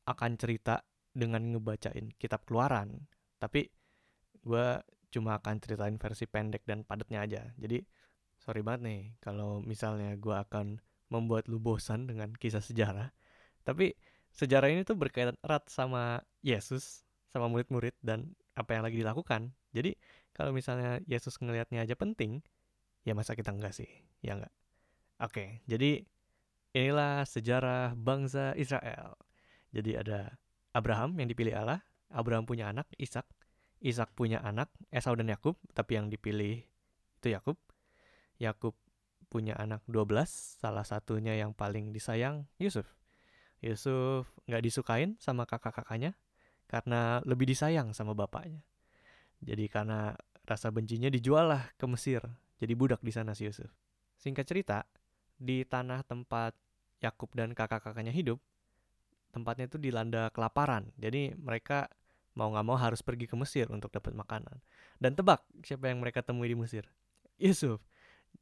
akan 0.07 0.39
cerita 0.39 0.79
dengan 1.11 1.43
ngebacain 1.51 2.15
kitab 2.15 2.47
keluaran 2.47 3.03
tapi 3.37 3.67
gue 4.41 4.67
cuma 5.11 5.37
akan 5.37 5.59
ceritain 5.59 5.99
versi 5.99 6.23
pendek 6.23 6.63
dan 6.63 6.87
padatnya 6.87 7.19
aja 7.27 7.41
jadi 7.59 7.83
sorry 8.41 8.65
banget 8.65 8.81
nih 8.89 9.01
kalau 9.21 9.61
misalnya 9.61 10.17
gue 10.17 10.33
akan 10.33 10.81
membuat 11.13 11.45
lu 11.45 11.61
bosan 11.61 12.09
dengan 12.09 12.33
kisah 12.33 12.63
sejarah 12.63 13.13
tapi 13.61 13.93
sejarah 14.33 14.73
ini 14.73 14.81
tuh 14.81 14.97
berkaitan 14.97 15.37
erat 15.45 15.67
sama 15.69 16.25
Yesus 16.41 17.05
sama 17.31 17.47
murid-murid 17.47 17.95
dan 18.03 18.35
apa 18.57 18.75
yang 18.75 18.83
lagi 18.83 18.99
dilakukan. 18.99 19.55
Jadi 19.71 19.95
kalau 20.35 20.51
misalnya 20.51 20.99
Yesus 21.07 21.39
ngelihatnya 21.39 21.83
aja 21.87 21.95
penting 21.95 22.43
ya 23.07 23.15
masa 23.15 23.37
kita 23.37 23.55
enggak 23.55 23.75
sih? 23.75 23.87
Ya 24.19 24.35
enggak? 24.35 24.53
Oke 25.21 25.61
jadi 25.69 26.03
inilah 26.75 27.23
sejarah 27.27 27.95
bangsa 27.95 28.55
Israel. 28.57 29.15
Jadi 29.71 29.95
ada 29.95 30.35
Abraham 30.75 31.15
yang 31.19 31.31
dipilih 31.31 31.55
Allah, 31.55 31.79
Abraham 32.11 32.43
punya 32.43 32.67
anak 32.71 32.87
Ishak, 32.99 33.23
Ishak 33.79 34.11
punya 34.15 34.43
anak 34.43 34.67
Esau 34.91 35.15
dan 35.15 35.31
Yakub, 35.31 35.55
tapi 35.71 35.95
yang 35.95 36.11
dipilih 36.11 36.63
itu 37.19 37.27
Yakub. 37.31 37.55
Yakub 38.41 38.73
punya 39.29 39.53
anak 39.55 39.85
12, 39.85 40.57
salah 40.59 40.83
satunya 40.83 41.37
yang 41.37 41.53
paling 41.53 41.93
disayang 41.93 42.49
Yusuf. 42.57 42.89
Yusuf 43.61 44.25
nggak 44.49 44.63
disukain 44.65 45.15
sama 45.21 45.45
kakak-kakaknya 45.45 46.17
karena 46.65 47.21
lebih 47.23 47.45
disayang 47.45 47.93
sama 47.93 48.17
bapaknya. 48.17 48.65
Jadi 49.39 49.69
karena 49.69 50.17
rasa 50.43 50.73
bencinya 50.73 51.07
dijual 51.07 51.53
lah 51.53 51.63
ke 51.77 51.85
Mesir, 51.85 52.25
jadi 52.57 52.73
budak 52.73 53.05
di 53.05 53.13
sana 53.13 53.37
si 53.37 53.45
Yusuf. 53.45 53.69
Singkat 54.17 54.45
cerita, 54.49 54.83
di 55.37 55.65
tanah 55.65 56.01
tempat 56.05 56.57
Yakub 57.01 57.33
dan 57.33 57.53
kakak-kakaknya 57.53 58.13
hidup, 58.13 58.37
tempatnya 59.33 59.65
itu 59.69 59.81
dilanda 59.81 60.29
kelaparan. 60.29 60.93
Jadi 60.97 61.33
mereka 61.37 61.89
mau 62.37 62.53
nggak 62.53 62.65
mau 62.65 62.77
harus 62.77 63.01
pergi 63.01 63.25
ke 63.25 63.35
Mesir 63.35 63.65
untuk 63.73 63.89
dapat 63.89 64.13
makanan. 64.13 64.61
Dan 65.01 65.17
tebak 65.17 65.41
siapa 65.65 65.89
yang 65.89 65.99
mereka 65.99 66.21
temui 66.21 66.51
di 66.51 66.57
Mesir? 66.57 66.85
Yusuf. 67.41 67.81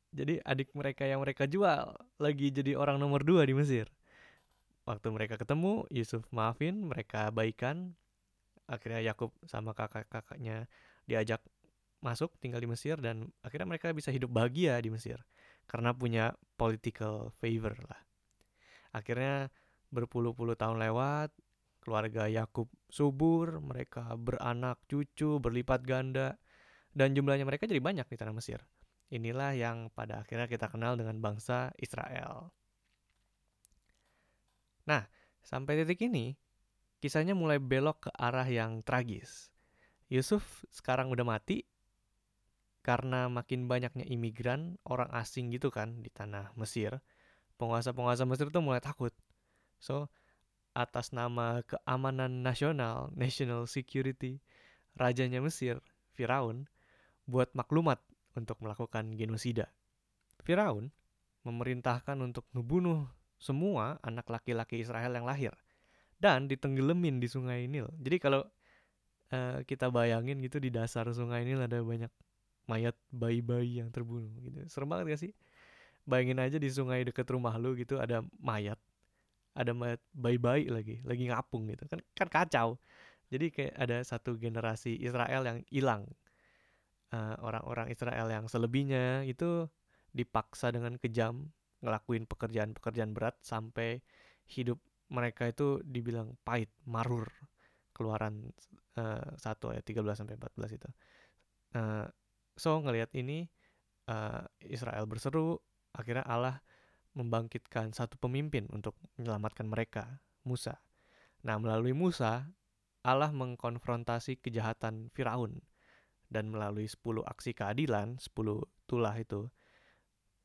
Jadi 0.10 0.42
adik 0.42 0.74
mereka 0.74 1.06
yang 1.06 1.22
mereka 1.22 1.46
jual 1.46 1.94
lagi 2.18 2.48
jadi 2.50 2.74
orang 2.74 2.98
nomor 2.98 3.22
dua 3.22 3.46
di 3.46 3.54
Mesir. 3.54 3.86
Waktu 4.90 5.14
mereka 5.14 5.38
ketemu, 5.38 5.86
Yusuf 5.94 6.26
maafin, 6.34 6.90
mereka 6.90 7.30
baikan. 7.30 7.94
Akhirnya 8.66 9.02
Yakub 9.06 9.34
sama 9.46 9.74
kakak-kakaknya 9.78 10.66
diajak 11.06 11.42
masuk 12.00 12.34
tinggal 12.40 12.64
di 12.64 12.70
Mesir 12.70 12.96
dan 12.98 13.30
akhirnya 13.44 13.68
mereka 13.70 13.92
bisa 13.92 14.10
hidup 14.10 14.32
bahagia 14.32 14.80
di 14.80 14.88
Mesir 14.94 15.20
karena 15.70 15.94
punya 15.94 16.34
political 16.58 17.34
favor 17.38 17.76
lah. 17.86 18.02
Akhirnya 18.94 19.54
berpuluh-puluh 19.94 20.58
tahun 20.58 20.82
lewat, 20.82 21.34
keluarga 21.82 22.26
Yakub 22.30 22.70
subur, 22.90 23.62
mereka 23.62 24.10
beranak 24.18 24.82
cucu, 24.90 25.38
berlipat 25.38 25.86
ganda, 25.86 26.38
dan 26.94 27.14
jumlahnya 27.14 27.46
mereka 27.46 27.70
jadi 27.70 27.82
banyak 27.82 28.06
di 28.10 28.18
tanah 28.18 28.34
Mesir. 28.34 28.62
Inilah 29.10 29.58
yang 29.58 29.90
pada 29.90 30.22
akhirnya 30.22 30.46
kita 30.46 30.70
kenal 30.70 30.94
dengan 30.94 31.18
bangsa 31.18 31.74
Israel. 31.82 32.54
Nah, 34.86 35.06
sampai 35.42 35.82
titik 35.82 36.06
ini, 36.06 36.38
kisahnya 37.02 37.34
mulai 37.34 37.58
belok 37.58 38.10
ke 38.10 38.12
arah 38.14 38.46
yang 38.46 38.86
tragis. 38.86 39.50
Yusuf 40.10 40.66
sekarang 40.70 41.10
udah 41.14 41.26
mati 41.26 41.66
karena 42.82 43.30
makin 43.30 43.70
banyaknya 43.70 44.06
imigran, 44.10 44.78
orang 44.86 45.10
asing 45.14 45.54
gitu 45.54 45.70
kan 45.70 46.02
di 46.02 46.10
tanah 46.10 46.54
Mesir. 46.58 46.98
Penguasa-penguasa 47.60 48.24
Mesir 48.24 48.50
tuh 48.50 48.64
mulai 48.64 48.82
takut 48.82 49.14
So, 49.80 50.12
atas 50.76 51.16
nama 51.16 51.64
keamanan 51.64 52.44
nasional, 52.44 53.10
national 53.16 53.66
security, 53.66 54.44
rajanya 55.00 55.40
Mesir, 55.40 55.80
Firaun, 56.12 56.68
buat 57.26 57.56
maklumat 57.56 58.04
untuk 58.36 58.58
melakukan 58.62 59.16
genosida. 59.18 59.70
Firaun 60.44 60.92
memerintahkan 61.48 62.20
untuk 62.20 62.46
membunuh 62.52 63.08
semua 63.40 63.98
anak 64.04 64.28
laki-laki 64.28 64.84
Israel 64.84 65.16
yang 65.16 65.24
lahir 65.24 65.56
dan 66.20 66.52
ditenggelamin 66.52 67.24
di 67.24 67.28
sungai 67.32 67.66
Nil. 67.66 67.88
Jadi 68.04 68.18
kalau 68.20 68.44
uh, 69.32 69.64
kita 69.64 69.88
bayangin 69.88 70.44
gitu 70.44 70.60
di 70.60 70.68
dasar 70.68 71.08
sungai 71.16 71.48
Nil 71.48 71.64
ada 71.64 71.80
banyak 71.80 72.12
mayat 72.68 72.94
bayi-bayi 73.10 73.82
yang 73.82 73.90
terbunuh 73.90 74.30
gitu. 74.44 74.60
Serem 74.68 74.92
banget 74.92 75.16
gak 75.16 75.22
sih? 75.24 75.32
Bayangin 76.04 76.38
aja 76.44 76.58
di 76.60 76.70
sungai 76.70 77.08
deket 77.08 77.26
rumah 77.32 77.56
lu 77.56 77.74
gitu 77.80 77.98
ada 77.98 78.22
mayat 78.38 78.78
ada 79.58 79.76
bayi-bayi 80.14 80.70
lagi 80.72 81.02
lagi 81.04 81.28
ngapung 81.28 81.68
gitu 81.68 81.84
kan 81.90 82.00
kan 82.16 82.28
kacau 82.30 82.80
jadi 83.28 83.52
kayak 83.52 83.74
ada 83.76 83.98
satu 84.08 84.40
generasi 84.40 84.98
Israel 85.02 85.44
yang 85.46 85.60
hilang 85.68 86.08
uh, 87.14 87.36
orang-orang 87.42 87.90
Israel 87.90 88.28
yang 88.30 88.46
selebihnya 88.46 89.26
itu 89.26 89.70
dipaksa 90.14 90.74
dengan 90.74 90.98
kejam 90.98 91.54
ngelakuin 91.80 92.28
pekerjaan-pekerjaan 92.28 93.16
berat 93.16 93.40
sampai 93.46 94.04
hidup 94.50 94.82
mereka 95.10 95.50
itu 95.50 95.82
dibilang 95.86 96.38
pahit 96.46 96.70
marur. 96.86 97.30
Keluaran 97.94 98.52
uh, 98.96 99.30
satu 99.36 99.76
ayat 99.76 99.84
13 99.84 100.16
sampai 100.16 100.40
14 100.40 100.78
itu. 100.78 100.90
Uh, 101.76 102.08
so 102.56 102.80
ngelihat 102.80 103.12
ini 103.14 103.50
uh, 104.08 104.44
Israel 104.64 105.06
berseru 105.06 105.60
akhirnya 105.94 106.24
Allah 106.26 106.64
membangkitkan 107.18 107.92
satu 107.92 108.16
pemimpin 108.22 108.70
untuk 108.70 108.96
menyelamatkan 109.18 109.66
mereka, 109.66 110.22
Musa. 110.46 110.80
Nah, 111.44 111.58
melalui 111.58 111.92
Musa, 111.92 112.48
Allah 113.04 113.32
mengkonfrontasi 113.34 114.40
kejahatan 114.40 115.10
Firaun 115.12 115.60
dan 116.30 116.54
melalui 116.54 116.86
10 116.86 117.26
aksi 117.26 117.58
keadilan, 117.58 118.22
10 118.22 118.30
tulah 118.86 119.16
itu 119.18 119.50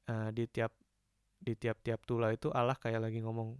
uh, 0.09 0.29
di 0.33 0.49
tiap 0.49 0.73
di 1.45 1.53
tiap-tiap 1.53 2.09
tulah 2.09 2.33
itu 2.33 2.49
Allah 2.51 2.77
kayak 2.77 3.05
lagi 3.05 3.21
ngomong, 3.21 3.53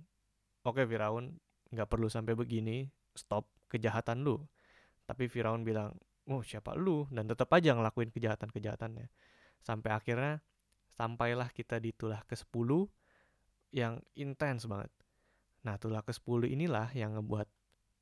"Oke 0.65 0.83
okay, 0.83 0.85
Firaun, 0.89 1.37
nggak 1.69 1.89
perlu 1.89 2.09
sampai 2.09 2.33
begini, 2.33 2.89
stop 3.13 3.45
kejahatan 3.69 4.25
lu." 4.25 4.41
Tapi 5.05 5.29
Firaun 5.29 5.69
bilang, 5.69 5.93
"Oh, 6.25 6.41
siapa 6.41 6.73
lu?" 6.73 7.05
dan 7.13 7.29
tetap 7.29 7.53
aja 7.53 7.77
ngelakuin 7.77 8.09
kejahatan-kejahatannya. 8.09 9.13
Sampai 9.61 9.93
akhirnya 9.93 10.41
sampailah 10.97 11.53
kita 11.53 11.77
di 11.77 11.93
tulah 11.93 12.25
ke-10 12.25 12.89
yang 13.77 14.01
intens 14.17 14.65
banget. 14.65 14.89
Nah, 15.67 15.77
tulah 15.77 16.01
ke-10 16.01 16.49
inilah 16.49 16.89
yang 16.97 17.21
ngebuat 17.21 17.49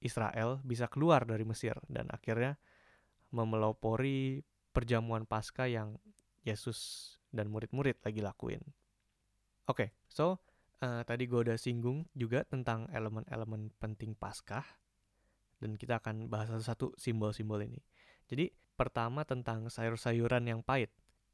Israel 0.02 0.58
bisa 0.66 0.90
keluar 0.90 1.24
dari 1.24 1.46
Mesir 1.46 1.78
dan 1.86 2.10
akhirnya 2.10 2.58
memelopori 3.32 4.44
perjamuan 4.70 5.24
Paskah 5.24 5.68
yang 5.68 5.96
Yesus 6.44 7.10
dan 7.32 7.48
murid-murid 7.48 7.98
lagi 8.04 8.20
lakuin. 8.20 8.62
Oke, 9.66 9.88
okay, 9.88 9.88
so 10.06 10.38
uh, 10.84 11.02
tadi 11.06 11.24
gue 11.24 11.40
udah 11.40 11.56
singgung 11.56 12.04
juga 12.12 12.44
tentang 12.44 12.86
elemen-elemen 12.92 13.72
penting 13.80 14.12
Paskah 14.12 14.64
dan 15.62 15.78
kita 15.78 16.02
akan 16.02 16.26
bahas 16.26 16.50
satu-satu 16.50 16.98
simbol-simbol 16.98 17.62
ini. 17.62 17.78
Jadi 18.26 18.50
pertama 18.74 19.22
tentang 19.22 19.70
sayur-sayuran 19.70 20.42
yang 20.44 20.60
pahit. 20.60 20.90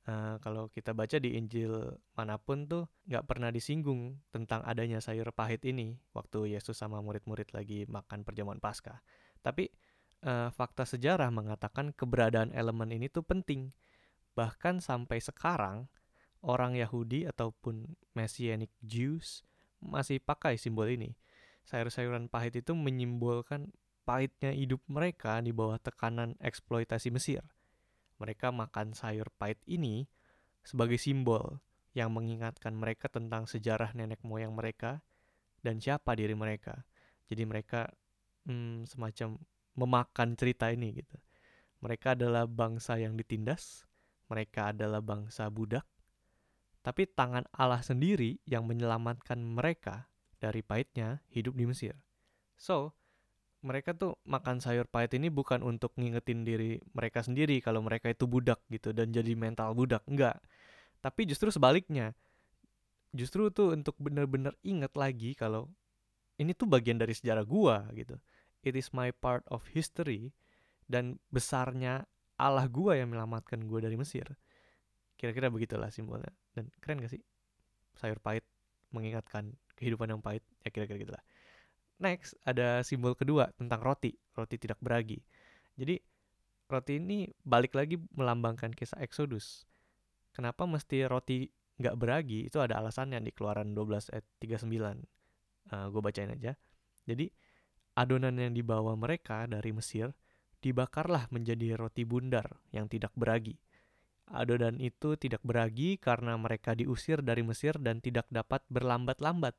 Uh, 0.09 0.41
kalau 0.41 0.73
kita 0.73 0.97
baca 0.97 1.21
di 1.21 1.37
Injil 1.37 2.01
mana 2.17 2.41
pun 2.41 2.65
tuh 2.65 2.89
nggak 3.13 3.29
pernah 3.29 3.53
disinggung 3.53 4.17
tentang 4.33 4.65
adanya 4.65 5.05
sayur 5.05 5.29
pahit 5.37 5.61
ini 5.69 6.01
waktu 6.17 6.57
Yesus 6.57 6.81
sama 6.81 7.05
murid-murid 7.05 7.53
lagi 7.53 7.85
makan 7.89 8.25
perjamuan 8.25 8.57
Paskah. 8.57 9.05
Tapi 9.45 9.69
uh, 10.25 10.49
fakta 10.55 10.89
sejarah 10.89 11.29
mengatakan 11.31 11.93
keberadaan 11.93 12.55
elemen 12.55 12.95
ini 12.95 13.11
tuh 13.13 13.27
penting. 13.27 13.75
Bahkan 14.39 14.83
sampai 14.83 15.19
sekarang 15.19 15.91
orang 16.43 16.79
Yahudi 16.79 17.27
ataupun 17.27 17.99
Messianic 18.15 18.71
Jews 18.83 19.43
masih 19.83 20.23
pakai 20.23 20.59
simbol 20.59 20.91
ini. 20.91 21.19
Sayur-sayuran 21.67 22.31
pahit 22.33 22.59
itu 22.59 22.73
menyimbolkan 22.73 23.75
pahitnya 24.09 24.55
hidup 24.57 24.81
mereka 24.89 25.43
di 25.45 25.53
bawah 25.53 25.77
tekanan 25.77 26.39
eksploitasi 26.41 27.13
Mesir 27.13 27.45
mereka 28.19 28.51
makan 28.51 28.93
sayur 28.93 29.31
pahit 29.39 29.63
ini 29.65 30.11
sebagai 30.67 30.99
simbol 30.99 31.63
yang 31.97 32.13
mengingatkan 32.13 32.75
mereka 32.75 33.09
tentang 33.09 33.49
sejarah 33.49 33.95
nenek 33.97 34.21
moyang 34.27 34.53
mereka 34.53 35.01
dan 35.65 35.81
siapa 35.83 36.15
diri 36.15 36.35
mereka. 36.37 36.85
Jadi 37.31 37.43
mereka 37.49 37.89
hmm, 38.47 38.87
semacam 38.87 39.39
memakan 39.79 40.35
cerita 40.35 40.75
ini 40.75 40.99
gitu. 40.99 41.15
Mereka 41.79 42.19
adalah 42.19 42.51
bangsa 42.51 42.99
yang 42.99 43.15
ditindas, 43.15 43.87
mereka 44.27 44.75
adalah 44.75 44.99
bangsa 44.99 45.47
budak, 45.47 45.87
tapi 46.83 47.07
tangan 47.07 47.47
Allah 47.55 47.81
sendiri 47.87 48.43
yang 48.43 48.67
menyelamatkan 48.67 49.39
mereka 49.39 50.11
dari 50.43 50.67
pahitnya 50.67 51.23
hidup 51.31 51.55
di 51.55 51.71
Mesir. 51.71 51.95
So, 52.59 52.99
mereka 53.63 53.95
tuh 53.95 54.15
makan 54.23 54.63
sayur 54.63 54.87
pahit 54.87 55.15
ini 55.19 55.31
bukan 55.35 55.67
untuk 55.67 55.91
ngingetin 55.99 56.47
diri 56.47 56.79
mereka 56.95 57.27
sendiri 57.27 57.59
kalau 57.59 57.83
mereka 57.83 58.07
itu 58.11 58.31
budak 58.31 58.63
gitu 58.71 58.95
dan 58.95 59.11
jadi 59.11 59.35
mental 59.35 59.75
budak 59.75 60.07
enggak 60.07 60.39
tapi 61.03 61.27
justru 61.27 61.51
sebaliknya 61.51 62.15
justru 63.11 63.51
tuh 63.51 63.75
untuk 63.75 63.99
bener-bener 63.99 64.55
inget 64.63 64.95
lagi 64.95 65.35
kalau 65.35 65.67
ini 66.39 66.55
tuh 66.55 66.71
bagian 66.71 67.03
dari 67.03 67.19
sejarah 67.19 67.43
gua 67.43 67.91
gitu 67.99 68.15
it 68.65 68.75
is 68.75 68.91
my 68.95 69.13
part 69.13 69.43
of 69.49 69.65
history 69.73 70.35
dan 70.89 71.21
besarnya 71.31 72.09
Allah 72.39 72.67
gua 72.71 72.97
yang 72.97 73.13
menyelamatkan 73.13 73.65
gua 73.67 73.85
dari 73.85 73.99
Mesir 73.99 74.27
kira-kira 75.19 75.51
begitulah 75.51 75.91
simbolnya 75.91 76.31
dan 76.55 76.71
keren 76.79 77.03
gak 77.03 77.13
sih 77.13 77.23
sayur 77.99 78.23
pahit 78.23 78.47
mengingatkan 78.95 79.59
kehidupan 79.75 80.11
yang 80.15 80.23
pahit 80.23 80.47
ya 80.63 80.71
kira-kira 80.71 81.03
gitulah 81.03 81.23
Next, 81.99 82.39
ada 82.47 82.87
simbol 82.87 83.19
kedua 83.19 83.51
tentang 83.59 83.83
roti, 83.83 84.15
roti 84.39 84.55
tidak 84.55 84.79
beragi. 84.79 85.19
Jadi, 85.75 85.99
roti 86.71 87.03
ini 87.03 87.27
balik 87.43 87.75
lagi 87.75 87.99
melambangkan 88.15 88.71
kisah 88.71 89.03
Exodus. 89.03 89.67
Kenapa 90.31 90.63
mesti 90.63 91.03
roti 91.11 91.51
nggak 91.83 91.99
beragi? 91.99 92.47
Itu 92.47 92.63
ada 92.63 92.79
alasannya 92.79 93.19
di 93.19 93.35
Keluaran 93.35 93.75
12 93.75 94.15
ayat 94.15 94.27
39. 94.39 94.71
Uh, 95.75 95.87
gue 95.91 96.01
bacain 96.01 96.31
aja. 96.31 96.55
Jadi, 97.03 97.35
adonan 97.99 98.39
yang 98.39 98.55
dibawa 98.55 98.95
mereka 98.95 99.51
dari 99.51 99.75
Mesir 99.75 100.15
dibakarlah 100.63 101.27
menjadi 101.35 101.75
roti 101.75 102.07
bundar 102.07 102.47
yang 102.71 102.87
tidak 102.87 103.11
beragi. 103.19 103.59
Adonan 104.31 104.79
itu 104.79 105.19
tidak 105.19 105.43
beragi 105.43 105.99
karena 105.99 106.39
mereka 106.39 106.79
diusir 106.79 107.25
dari 107.25 107.43
Mesir 107.43 107.75
dan 107.83 107.99
tidak 107.99 108.29
dapat 108.31 108.63
berlambat-lambat 108.71 109.57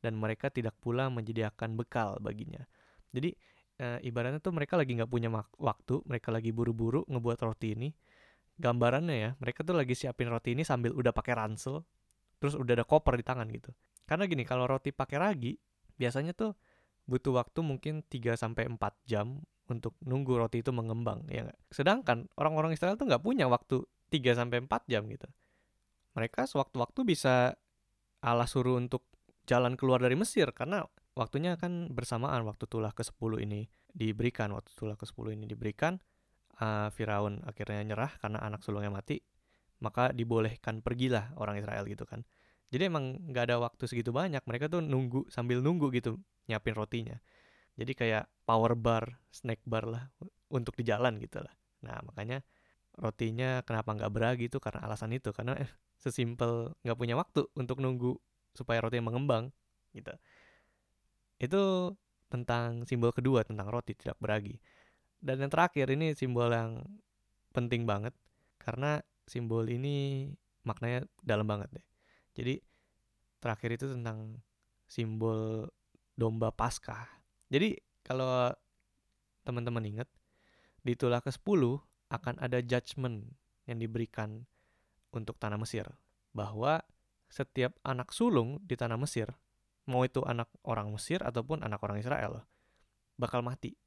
dan 0.00 0.16
mereka 0.16 0.48
tidak 0.48 0.74
pula 0.80 1.12
menyediakan 1.12 1.76
bekal 1.76 2.16
baginya. 2.18 2.64
Jadi 3.12 3.36
e, 3.76 3.86
ibaratnya 4.08 4.40
tuh 4.40 4.56
mereka 4.56 4.80
lagi 4.80 4.96
nggak 4.96 5.10
punya 5.10 5.28
waktu, 5.60 6.00
mereka 6.08 6.32
lagi 6.32 6.50
buru-buru 6.50 7.04
ngebuat 7.06 7.38
roti 7.44 7.76
ini. 7.76 7.88
Gambarannya 8.56 9.16
ya, 9.16 9.30
mereka 9.36 9.60
tuh 9.64 9.76
lagi 9.76 9.92
siapin 9.92 10.32
roti 10.32 10.56
ini 10.56 10.64
sambil 10.64 10.96
udah 10.96 11.12
pakai 11.12 11.36
ransel, 11.36 11.84
terus 12.40 12.56
udah 12.56 12.80
ada 12.80 12.84
koper 12.88 13.20
di 13.20 13.24
tangan 13.24 13.48
gitu. 13.52 13.72
Karena 14.08 14.24
gini, 14.24 14.44
kalau 14.48 14.68
roti 14.68 14.92
pakai 14.92 15.16
ragi, 15.20 15.52
biasanya 15.96 16.32
tuh 16.32 16.56
butuh 17.10 17.34
waktu 17.34 17.66
mungkin 17.66 18.06
3 18.06 18.38
sampai 18.38 18.70
4 18.70 18.78
jam 19.10 19.42
untuk 19.66 19.98
nunggu 20.06 20.38
roti 20.38 20.62
itu 20.62 20.70
mengembang 20.70 21.26
ya? 21.26 21.50
Sedangkan 21.74 22.30
orang-orang 22.38 22.70
Israel 22.78 22.94
tuh 22.94 23.10
nggak 23.10 23.26
punya 23.26 23.50
waktu 23.50 23.82
3 24.14 24.38
sampai 24.38 24.62
4 24.62 24.70
jam 24.86 25.02
gitu. 25.10 25.26
Mereka 26.14 26.46
sewaktu-waktu 26.46 27.00
bisa 27.02 27.58
Allah 28.22 28.46
suruh 28.46 28.78
untuk 28.78 29.10
jalan 29.50 29.74
keluar 29.74 29.98
dari 29.98 30.14
Mesir 30.14 30.54
karena 30.54 30.86
waktunya 31.18 31.58
kan 31.58 31.90
bersamaan 31.90 32.46
waktu 32.46 32.70
tulah 32.70 32.94
ke-10 32.94 33.42
ini 33.42 33.66
diberikan 33.90 34.54
waktu 34.54 34.70
tulah 34.78 34.94
ke-10 34.94 35.34
ini 35.34 35.44
diberikan 35.50 35.98
uh, 36.62 36.88
Firaun 36.94 37.42
akhirnya 37.42 37.82
nyerah 37.82 38.12
karena 38.22 38.38
anak 38.38 38.62
sulungnya 38.62 38.92
mati 38.94 39.18
maka 39.80 40.12
dibolehkan 40.14 40.84
pergilah 40.84 41.34
orang 41.40 41.58
Israel 41.58 41.82
gitu 41.88 42.06
kan 42.06 42.22
jadi 42.70 42.86
emang 42.86 43.18
nggak 43.34 43.50
ada 43.50 43.56
waktu 43.58 43.90
segitu 43.90 44.14
banyak 44.14 44.44
mereka 44.46 44.70
tuh 44.70 44.84
nunggu 44.84 45.26
sambil 45.32 45.58
nunggu 45.58 45.90
gitu 45.90 46.20
nyiapin 46.50 46.74
rotinya 46.74 47.16
jadi 47.78 47.92
kayak 47.94 48.24
power 48.42 48.74
bar 48.74 49.22
snack 49.30 49.62
bar 49.62 49.86
lah 49.86 50.04
untuk 50.50 50.74
di 50.74 50.84
jalan 50.84 51.16
gitu 51.22 51.38
lah 51.38 51.54
nah 51.80 52.02
makanya 52.02 52.42
rotinya 53.00 53.62
kenapa 53.62 53.96
nggak 53.96 54.12
beragi 54.12 54.44
itu 54.50 54.58
karena 54.58 54.84
alasan 54.84 55.14
itu 55.16 55.30
karena 55.30 55.56
eh, 55.56 55.70
sesimpel 56.02 56.74
nggak 56.82 56.98
punya 56.98 57.14
waktu 57.14 57.46
untuk 57.54 57.78
nunggu 57.78 58.18
supaya 58.52 58.82
roti 58.82 58.98
mengembang 58.98 59.48
gitu. 59.94 60.10
Itu 61.40 61.94
tentang 62.30 62.86
simbol 62.86 63.10
kedua 63.10 63.42
tentang 63.42 63.70
roti 63.70 63.94
tidak 63.96 64.18
beragi. 64.18 64.58
Dan 65.20 65.42
yang 65.42 65.50
terakhir 65.52 65.90
ini 65.92 66.12
simbol 66.16 66.50
yang 66.52 66.82
penting 67.54 67.84
banget 67.84 68.14
karena 68.60 69.02
simbol 69.26 69.66
ini 69.66 70.28
maknanya 70.66 71.06
dalam 71.24 71.46
banget 71.48 71.68
deh. 71.80 71.86
Jadi 72.36 72.54
terakhir 73.40 73.70
itu 73.80 73.86
tentang 73.90 74.38
simbol 74.84 75.70
domba 76.20 76.52
Paskah. 76.52 77.08
Jadi 77.48 77.80
kalau 78.04 78.52
teman-teman 79.48 79.80
ingat 79.88 80.08
di 80.84 80.92
tulah 80.92 81.24
ke-10 81.24 81.80
akan 82.12 82.34
ada 82.36 82.60
judgment 82.60 83.24
yang 83.64 83.80
diberikan 83.80 84.44
untuk 85.16 85.40
tanah 85.40 85.56
Mesir 85.56 85.88
bahwa 86.36 86.84
setiap 87.32 87.78
anak 87.86 88.12
sulung 88.12 88.60
di 88.66 88.76
tanah 88.76 89.00
Mesir, 89.00 89.32
mau 89.88 90.04
itu 90.04 90.20
anak 90.28 90.50
orang 90.66 90.92
Mesir 90.92 91.24
ataupun 91.24 91.64
anak 91.64 91.80
orang 91.80 92.02
Israel, 92.02 92.44
bakal 93.16 93.40
mati. 93.40 93.78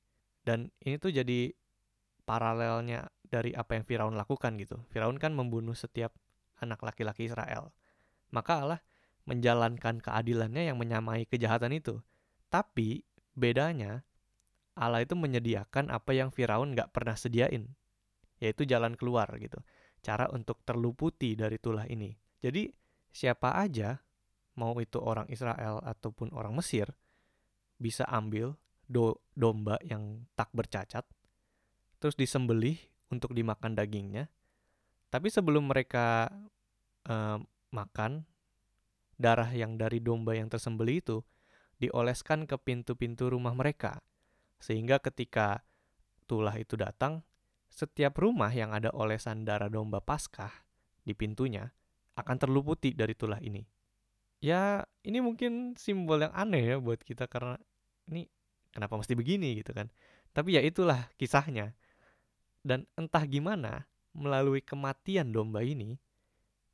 Dan 0.44 0.72
ini 0.82 0.98
tuh 0.98 1.14
jadi 1.14 1.52
paralelnya 2.24 3.12
dari 3.24 3.52
apa 3.56 3.76
yang 3.80 3.84
Firaun 3.88 4.16
lakukan 4.16 4.56
gitu. 4.60 4.80
Firaun 4.92 5.20
kan 5.20 5.36
membunuh 5.36 5.76
setiap 5.76 6.16
anak 6.60 6.80
laki-laki 6.84 7.28
Israel. 7.28 7.72
Maka 8.32 8.64
Allah 8.64 8.80
menjalankan 9.24 10.04
keadilannya 10.04 10.72
yang 10.72 10.80
menyamai 10.80 11.28
kejahatan 11.28 11.76
itu. 11.76 12.00
Tapi 12.54 13.02
bedanya 13.34 14.06
Allah 14.78 15.02
itu 15.02 15.18
menyediakan 15.18 15.90
apa 15.90 16.14
yang 16.14 16.30
Firaun 16.30 16.78
nggak 16.78 16.94
pernah 16.94 17.18
sediain, 17.18 17.66
yaitu 18.38 18.70
jalan 18.70 18.94
keluar 18.94 19.26
gitu. 19.42 19.58
Cara 20.06 20.30
untuk 20.30 20.62
terluputi 20.62 21.34
dari 21.34 21.58
tulah 21.58 21.90
ini. 21.90 22.14
Jadi 22.46 22.70
siapa 23.10 23.58
aja, 23.58 23.98
mau 24.62 24.78
itu 24.78 25.02
orang 25.02 25.26
Israel 25.34 25.82
ataupun 25.82 26.30
orang 26.34 26.54
Mesir, 26.54 26.94
bisa 27.82 28.06
ambil 28.06 28.54
do 28.86 29.18
domba 29.34 29.82
yang 29.82 30.30
tak 30.38 30.54
bercacat, 30.54 31.06
terus 31.98 32.14
disembelih 32.14 32.78
untuk 33.10 33.34
dimakan 33.34 33.74
dagingnya. 33.74 34.30
Tapi 35.10 35.30
sebelum 35.30 35.70
mereka 35.70 36.30
uh, 37.10 37.38
makan, 37.74 38.26
darah 39.18 39.50
yang 39.54 39.78
dari 39.78 40.02
domba 40.02 40.38
yang 40.38 40.50
tersembelih 40.50 40.98
itu 41.02 41.18
dioleskan 41.88 42.48
ke 42.48 42.56
pintu-pintu 42.56 43.28
rumah 43.28 43.52
mereka, 43.52 44.00
Sehingga 44.64 45.04
ketika 45.04 45.60
tulah 46.24 46.56
itu 46.56 46.80
datang, 46.80 47.20
setiap 47.68 48.16
rumah 48.16 48.48
yang 48.48 48.72
ada 48.72 48.96
olesan 48.96 49.44
darah 49.44 49.68
domba 49.68 50.00
Paskah 50.00 50.54
di 51.04 51.12
pintunya 51.12 51.68
akan 52.16 52.38
terluputi 52.40 52.96
dari 52.96 53.12
tulah 53.12 53.44
ini. 53.44 53.60
Ya, 54.40 54.88
ini 55.04 55.20
mungkin 55.20 55.76
simbol 55.76 56.24
yang 56.24 56.32
aneh 56.32 56.64
ya 56.64 56.76
buat 56.80 57.04
kita 57.04 57.28
karena 57.28 57.60
ini 58.08 58.28
kenapa 58.72 58.96
mesti 58.96 59.20
begini 59.20 59.60
gitu 59.60 59.76
kan. 59.76 59.92
Tapi 60.32 60.56
ya 60.56 60.62
itulah 60.64 61.12
kisahnya. 61.20 61.76
Dan 62.64 62.88
entah 62.96 63.28
gimana, 63.28 63.88
melalui 64.16 64.64
kematian 64.64 65.36
domba 65.36 65.60
ini, 65.60 66.00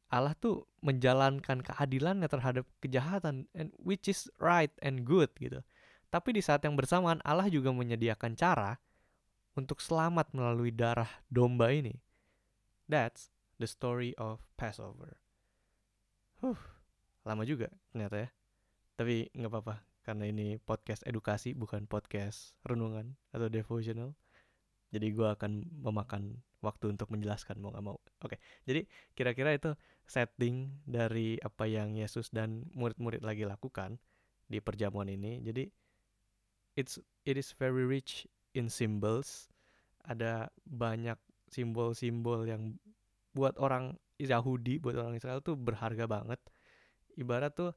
Allah 0.09 0.33
tuh 0.33 0.65
menjalankan 0.81 1.61
keadilannya 1.61 2.25
terhadap 2.25 2.65
kejahatan 2.81 3.45
and 3.53 3.69
which 3.77 4.09
is 4.09 4.25
right 4.41 4.73
and 4.81 5.05
good 5.05 5.29
gitu. 5.37 5.61
Tapi 6.09 6.33
di 6.33 6.41
saat 6.41 6.65
yang 6.65 6.73
bersamaan 6.73 7.21
Allah 7.21 7.45
juga 7.45 7.69
menyediakan 7.69 8.33
cara 8.33 8.81
untuk 9.53 9.77
selamat 9.77 10.33
melalui 10.33 10.73
darah 10.73 11.09
domba 11.29 11.69
ini. 11.69 12.01
That's 12.89 13.29
the 13.61 13.69
story 13.69 14.17
of 14.17 14.41
Passover. 14.57 15.21
Huh, 16.41 16.57
lama 17.21 17.45
juga 17.45 17.69
ternyata 17.93 18.25
ya. 18.25 18.29
Tapi 18.97 19.29
nggak 19.29 19.51
apa-apa 19.53 19.75
karena 20.01 20.25
ini 20.25 20.57
podcast 20.57 21.05
edukasi 21.05 21.53
bukan 21.53 21.85
podcast 21.85 22.57
renungan 22.65 23.13
atau 23.29 23.45
devotional. 23.45 24.17
Jadi 24.89 25.13
gue 25.13 25.27
akan 25.29 25.83
memakan 25.85 26.41
waktu 26.59 26.91
untuk 26.91 27.13
menjelaskan 27.13 27.61
mau 27.61 27.71
gak 27.71 27.85
mau. 27.85 27.97
Oke, 28.25 28.41
jadi 28.67 28.83
kira-kira 29.15 29.55
itu 29.55 29.71
setting 30.09 30.81
dari 30.83 31.37
apa 31.39 31.69
yang 31.69 31.95
Yesus 31.95 32.33
dan 32.33 32.67
murid-murid 32.73 33.21
lagi 33.21 33.45
lakukan 33.45 34.01
di 34.49 34.57
perjamuan 34.59 35.07
ini. 35.07 35.39
Jadi 35.45 35.69
it's 36.73 36.97
it 37.23 37.37
is 37.37 37.53
very 37.55 37.85
rich 37.85 38.25
in 38.57 38.67
symbols. 38.67 39.47
Ada 40.09 40.49
banyak 40.65 41.15
simbol-simbol 41.53 42.49
yang 42.49 42.75
buat 43.37 43.55
orang 43.61 43.95
Yahudi, 44.19 44.81
buat 44.81 44.97
orang 44.97 45.15
Israel 45.15 45.39
tuh 45.39 45.55
berharga 45.55 46.09
banget. 46.09 46.41
Ibarat 47.15 47.53
tuh 47.55 47.71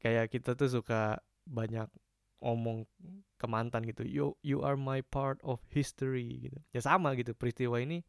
kayak 0.00 0.32
kita 0.32 0.56
tuh 0.56 0.68
suka 0.80 1.20
banyak 1.46 1.86
omong 2.40 2.84
ke 3.36 3.46
mantan 3.48 3.84
gitu 3.88 4.04
you 4.04 4.26
you 4.44 4.60
are 4.60 4.76
my 4.76 5.00
part 5.00 5.40
of 5.44 5.60
history 5.72 6.48
gitu. 6.50 6.58
Ya 6.72 6.80
sama 6.84 7.16
gitu 7.16 7.32
peristiwa 7.32 7.80
ini 7.80 8.04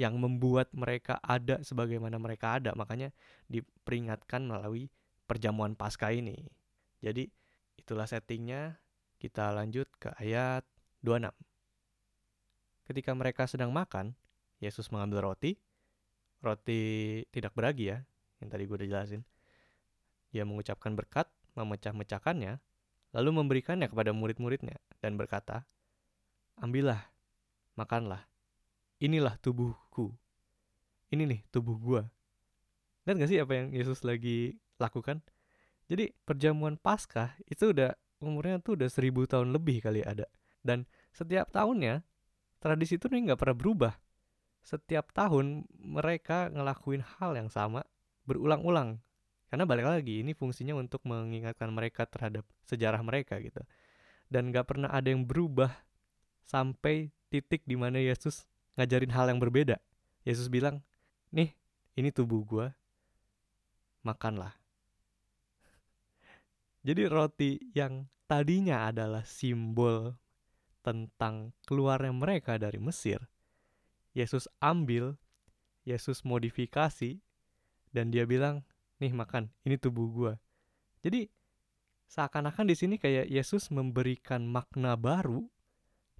yang 0.00 0.16
membuat 0.16 0.72
mereka 0.72 1.20
ada 1.20 1.60
sebagaimana 1.60 2.16
mereka 2.16 2.56
ada 2.56 2.72
makanya 2.72 3.12
diperingatkan 3.52 4.44
melalui 4.44 4.88
perjamuan 5.28 5.76
pasca 5.76 6.12
ini. 6.12 6.36
Jadi 7.00 7.28
itulah 7.76 8.08
settingnya. 8.08 8.80
Kita 9.22 9.54
lanjut 9.54 9.86
ke 10.02 10.10
ayat 10.18 10.66
26 11.06 11.30
ketika 12.90 13.14
mereka 13.14 13.46
sedang 13.46 13.70
makan 13.70 14.18
Yesus 14.58 14.90
mengambil 14.90 15.30
roti. 15.30 15.58
Roti 16.42 17.22
tidak 17.30 17.54
beragi 17.54 17.94
ya 17.94 18.02
yang 18.42 18.50
tadi 18.50 18.66
gue 18.66 18.74
udah 18.74 18.88
jelasin. 18.90 19.22
Dia 20.34 20.42
mengucapkan 20.42 20.98
berkat 20.98 21.30
memecah-mecahkannya 21.54 22.58
lalu 23.12 23.30
memberikannya 23.44 23.88
kepada 23.88 24.10
murid-muridnya 24.16 24.76
dan 25.04 25.20
berkata, 25.20 25.68
Ambillah, 26.60 27.00
makanlah, 27.76 28.24
inilah 29.00 29.36
tubuhku. 29.40 30.12
Ini 31.12 31.28
nih 31.28 31.40
tubuh 31.52 31.76
gua. 31.76 32.02
Dan 33.04 33.20
gak 33.20 33.28
sih 33.28 33.40
apa 33.40 33.52
yang 33.52 33.68
Yesus 33.74 34.00
lagi 34.06 34.56
lakukan? 34.80 35.20
Jadi 35.90 36.14
perjamuan 36.24 36.80
Paskah 36.80 37.36
itu 37.44 37.74
udah 37.74 37.92
umurnya 38.22 38.62
tuh 38.62 38.78
udah 38.78 38.88
seribu 38.88 39.28
tahun 39.28 39.52
lebih 39.52 39.84
kali 39.84 40.00
ada. 40.00 40.24
Dan 40.62 40.86
setiap 41.10 41.50
tahunnya 41.50 42.06
tradisi 42.62 42.96
itu 42.96 43.10
nih 43.10 43.28
nggak 43.28 43.40
pernah 43.42 43.56
berubah. 43.58 43.94
Setiap 44.62 45.10
tahun 45.10 45.66
mereka 45.74 46.48
ngelakuin 46.54 47.02
hal 47.18 47.34
yang 47.34 47.50
sama 47.50 47.82
berulang-ulang 48.22 49.02
karena 49.52 49.68
balik 49.68 49.84
lagi, 49.84 50.24
ini 50.24 50.32
fungsinya 50.32 50.72
untuk 50.72 51.04
mengingatkan 51.04 51.68
mereka 51.68 52.08
terhadap 52.08 52.40
sejarah 52.64 53.04
mereka 53.04 53.36
gitu. 53.36 53.60
Dan 54.32 54.48
gak 54.48 54.72
pernah 54.72 54.88
ada 54.88 55.12
yang 55.12 55.28
berubah 55.28 55.68
sampai 56.40 57.12
titik 57.28 57.60
di 57.68 57.76
mana 57.76 58.00
Yesus 58.00 58.48
ngajarin 58.80 59.12
hal 59.12 59.28
yang 59.28 59.36
berbeda. 59.36 59.76
Yesus 60.24 60.48
bilang, 60.48 60.80
nih 61.28 61.52
ini 62.00 62.08
tubuh 62.08 62.40
gue, 62.48 62.66
makanlah. 64.00 64.56
Jadi 66.88 67.04
roti 67.12 67.60
yang 67.76 68.08
tadinya 68.24 68.88
adalah 68.88 69.20
simbol 69.28 70.16
tentang 70.80 71.52
keluarnya 71.68 72.16
mereka 72.16 72.56
dari 72.56 72.80
Mesir, 72.80 73.20
Yesus 74.16 74.48
ambil, 74.64 75.20
Yesus 75.84 76.24
modifikasi, 76.24 77.20
dan 77.92 78.08
dia 78.08 78.24
bilang, 78.24 78.64
nih 79.02 79.10
makan 79.10 79.50
ini 79.66 79.74
tubuh 79.74 80.06
gue 80.06 80.32
jadi 81.02 81.26
seakan-akan 82.06 82.70
di 82.70 82.76
sini 82.78 82.94
kayak 83.00 83.26
Yesus 83.26 83.74
memberikan 83.74 84.46
makna 84.46 84.94
baru 84.94 85.48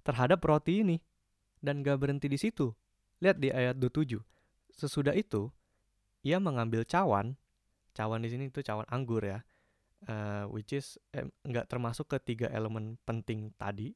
terhadap 0.03 0.43
roti 0.43 0.83
ini 0.83 0.97
dan 1.63 1.79
gak 1.79 2.03
berhenti 2.03 2.27
di 2.27 2.35
situ. 2.35 2.75
Lihat 3.23 3.39
di 3.39 3.53
ayat 3.53 3.79
27 3.79 4.19
sesudah 4.75 5.15
itu 5.15 5.47
ia 6.25 6.41
mengambil 6.43 6.83
cawan. 6.83 7.39
Cawan 7.95 8.25
di 8.25 8.29
sini 8.33 8.51
itu 8.51 8.59
cawan 8.59 8.83
anggur 8.91 9.23
ya 9.23 9.39
uh, 10.09 10.43
which 10.51 10.75
is 10.75 10.99
eh, 11.15 11.23
nggak 11.45 11.69
termasuk 11.69 12.09
ketiga 12.09 12.51
elemen 12.51 12.99
penting 13.07 13.53
tadi. 13.55 13.95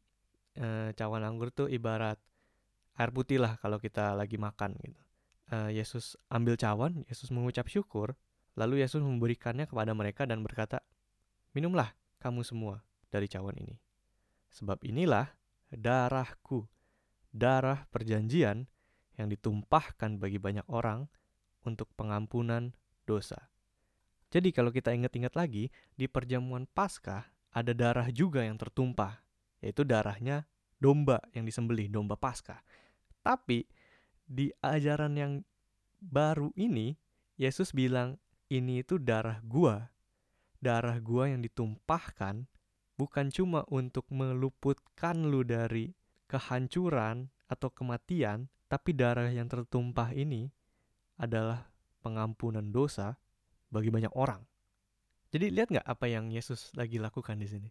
Uh, 0.58 0.90
cawan 0.98 1.22
anggur 1.22 1.54
tuh 1.54 1.70
ibarat 1.70 2.18
air 2.98 3.12
putih 3.14 3.38
lah 3.38 3.62
kalau 3.62 3.78
kita 3.78 4.18
lagi 4.18 4.42
makan 4.42 4.74
gitu. 4.82 5.02
Uh, 5.48 5.72
Yesus 5.72 6.20
ambil 6.28 6.60
cawan 6.60 7.08
Yesus 7.08 7.32
mengucap 7.32 7.70
syukur 7.72 8.18
Lalu 8.58 8.82
Yesus 8.82 9.06
memberikannya 9.06 9.70
kepada 9.70 9.94
mereka 9.94 10.26
dan 10.26 10.42
berkata, 10.42 10.82
Minumlah 11.54 11.94
kamu 12.18 12.42
semua 12.42 12.82
dari 13.14 13.30
cawan 13.30 13.54
ini. 13.62 13.78
Sebab 14.50 14.82
inilah 14.82 15.30
darahku, 15.70 16.66
darah 17.30 17.86
perjanjian 17.94 18.66
yang 19.18 19.28
ditumpahkan 19.30 20.18
bagi 20.18 20.42
banyak 20.42 20.66
orang 20.70 21.06
untuk 21.66 21.90
pengampunan 21.94 22.74
dosa. 23.06 23.50
Jadi 24.34 24.52
kalau 24.52 24.74
kita 24.74 24.92
ingat-ingat 24.92 25.34
lagi, 25.38 25.72
di 25.96 26.06
perjamuan 26.10 26.68
Paskah 26.68 27.26
ada 27.54 27.72
darah 27.72 28.10
juga 28.12 28.44
yang 28.44 28.60
tertumpah, 28.60 29.24
yaitu 29.64 29.88
darahnya 29.88 30.46
domba 30.78 31.24
yang 31.34 31.48
disembelih, 31.48 31.90
domba 31.90 32.20
Paskah. 32.20 32.60
Tapi 33.24 33.66
di 34.28 34.52
ajaran 34.60 35.16
yang 35.16 35.34
baru 36.04 36.52
ini, 36.60 36.94
Yesus 37.40 37.72
bilang 37.72 38.20
ini 38.48 38.84
itu 38.84 39.00
darah 39.00 39.40
gua. 39.44 39.92
Darah 40.58 40.98
gua 40.98 41.30
yang 41.30 41.46
ditumpahkan 41.46 42.48
bukan 42.98 43.30
cuma 43.30 43.62
untuk 43.70 44.10
meluputkan 44.10 45.30
lu 45.30 45.46
dari 45.46 45.94
kehancuran 46.26 47.30
atau 47.48 47.70
kematian, 47.72 48.50
tapi 48.68 48.92
darah 48.92 49.30
yang 49.32 49.48
tertumpah 49.48 50.12
ini 50.12 50.52
adalah 51.16 51.70
pengampunan 52.04 52.74
dosa 52.74 53.16
bagi 53.72 53.94
banyak 53.94 54.12
orang. 54.18 54.44
Jadi 55.32 55.52
lihat 55.52 55.72
nggak 55.72 55.88
apa 55.88 56.06
yang 56.08 56.32
Yesus 56.32 56.72
lagi 56.76 57.00
lakukan 57.00 57.40
di 57.40 57.48
sini? 57.48 57.70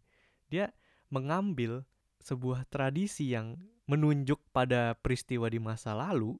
Dia 0.48 0.68
mengambil 1.08 1.84
sebuah 2.20 2.68
tradisi 2.68 3.32
yang 3.32 3.56
menunjuk 3.86 4.42
pada 4.50 4.98
peristiwa 4.98 5.46
di 5.46 5.62
masa 5.62 5.94
lalu 5.94 6.36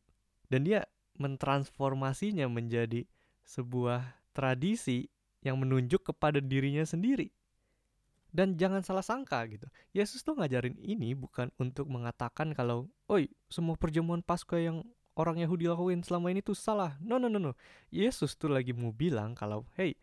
dan 0.50 0.66
dia 0.66 0.84
mentransformasinya 1.16 2.50
menjadi 2.50 3.06
sebuah 3.46 4.25
tradisi 4.36 5.08
yang 5.40 5.56
menunjuk 5.56 6.12
kepada 6.12 6.44
dirinya 6.44 6.84
sendiri. 6.84 7.32
Dan 8.28 8.60
jangan 8.60 8.84
salah 8.84 9.00
sangka 9.00 9.40
gitu. 9.48 9.64
Yesus 9.96 10.20
tuh 10.20 10.36
ngajarin 10.36 10.76
ini 10.76 11.16
bukan 11.16 11.48
untuk 11.56 11.88
mengatakan 11.88 12.52
kalau, 12.52 12.92
oi 13.08 13.32
semua 13.48 13.80
perjamuan 13.80 14.20
Paskah 14.20 14.60
yang 14.60 14.84
orang 15.16 15.40
Yahudi 15.40 15.64
lakuin 15.72 16.04
selama 16.04 16.28
ini 16.28 16.44
tuh 16.44 16.52
salah. 16.52 17.00
No, 17.00 17.16
no, 17.16 17.32
no, 17.32 17.40
no. 17.40 17.56
Yesus 17.88 18.36
tuh 18.36 18.52
lagi 18.52 18.76
mau 18.76 18.92
bilang 18.92 19.32
kalau, 19.32 19.64
hey, 19.80 19.96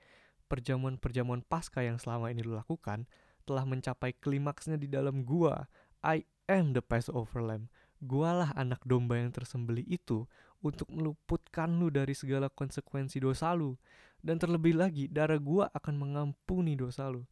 perjamuan-perjamuan 0.50 1.46
Paskah 1.46 1.86
yang 1.86 2.02
selama 2.02 2.34
ini 2.34 2.42
lu 2.42 2.58
lakukan 2.58 3.06
telah 3.46 3.70
mencapai 3.70 4.18
klimaksnya 4.18 4.82
di 4.82 4.90
dalam 4.90 5.22
gua. 5.22 5.70
I 6.02 6.26
am 6.50 6.74
the 6.74 6.82
Passover 6.82 7.46
Lamb. 7.46 7.70
Gualah 8.04 8.52
anak 8.58 8.84
domba 8.84 9.16
yang 9.16 9.32
tersembeli 9.32 9.88
itu 9.88 10.28
untuk 10.60 10.92
meluputkan 10.92 11.72
lu 11.80 11.88
dari 11.88 12.12
segala 12.12 12.52
konsekuensi 12.52 13.22
dosa 13.24 13.56
lu. 13.56 13.80
Dan 14.24 14.40
terlebih 14.40 14.80
lagi, 14.80 15.12
darah 15.12 15.36
gua 15.36 15.68
akan 15.76 16.00
mengampuni 16.00 16.80
dosa 16.80 17.12
lu. 17.12 17.28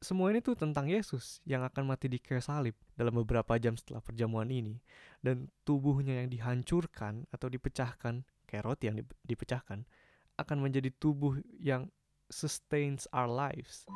Semua 0.00 0.32
ini 0.32 0.40
tuh 0.42 0.56
tentang 0.58 0.88
Yesus 0.88 1.38
yang 1.46 1.62
akan 1.62 1.86
mati 1.86 2.10
di 2.10 2.18
kayu 2.18 2.42
salib 2.42 2.74
dalam 2.96 3.14
beberapa 3.22 3.54
jam 3.60 3.76
setelah 3.76 4.00
perjamuan 4.00 4.48
ini. 4.48 4.80
Dan 5.20 5.52
tubuhnya 5.62 6.24
yang 6.24 6.32
dihancurkan 6.32 7.28
atau 7.30 7.46
dipecahkan, 7.52 8.24
kayak 8.48 8.64
roti 8.64 8.90
yang 8.90 8.98
dipecahkan, 9.22 9.84
akan 10.40 10.58
menjadi 10.58 10.90
tubuh 10.98 11.38
yang 11.60 11.92
sustains 12.32 13.06
our 13.12 13.28
lives. 13.28 13.86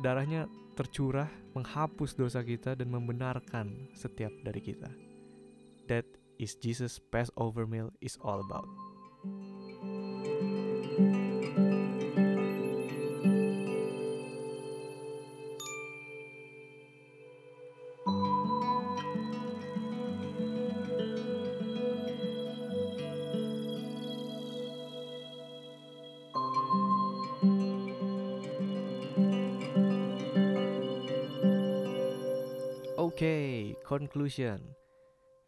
Darahnya 0.00 0.46
tercurah 0.78 1.28
menghapus 1.52 2.14
dosa 2.16 2.40
kita 2.40 2.78
dan 2.78 2.88
membenarkan 2.88 3.90
setiap 3.98 4.32
dari 4.46 4.62
kita. 4.62 4.88
That 5.90 6.06
is 6.38 6.56
Jesus 6.56 7.02
Passover 7.12 7.66
meal 7.66 7.92
is 8.00 8.16
all 8.22 8.40
about. 8.40 8.70
Oke, 10.94 11.23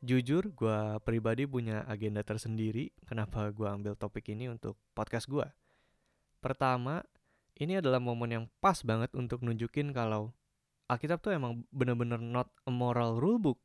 Jujur, 0.06 0.52
gue 0.52 0.78
pribadi 1.02 1.48
punya 1.48 1.82
agenda 1.88 2.20
tersendiri 2.20 2.92
kenapa 3.08 3.48
gue 3.50 3.66
ambil 3.66 3.96
topik 3.96 4.28
ini 4.30 4.46
untuk 4.52 4.76
podcast 4.92 5.26
gue. 5.26 5.48
Pertama, 6.38 7.02
ini 7.56 7.80
adalah 7.80 7.98
momen 7.98 8.30
yang 8.30 8.44
pas 8.60 8.84
banget 8.84 9.10
untuk 9.16 9.40
nunjukin 9.40 9.90
kalau 9.96 10.36
Alkitab 10.86 11.18
tuh 11.18 11.34
emang 11.34 11.66
bener-bener 11.74 12.20
not 12.20 12.52
a 12.68 12.70
moral 12.70 13.18
rule 13.18 13.40
book. 13.42 13.58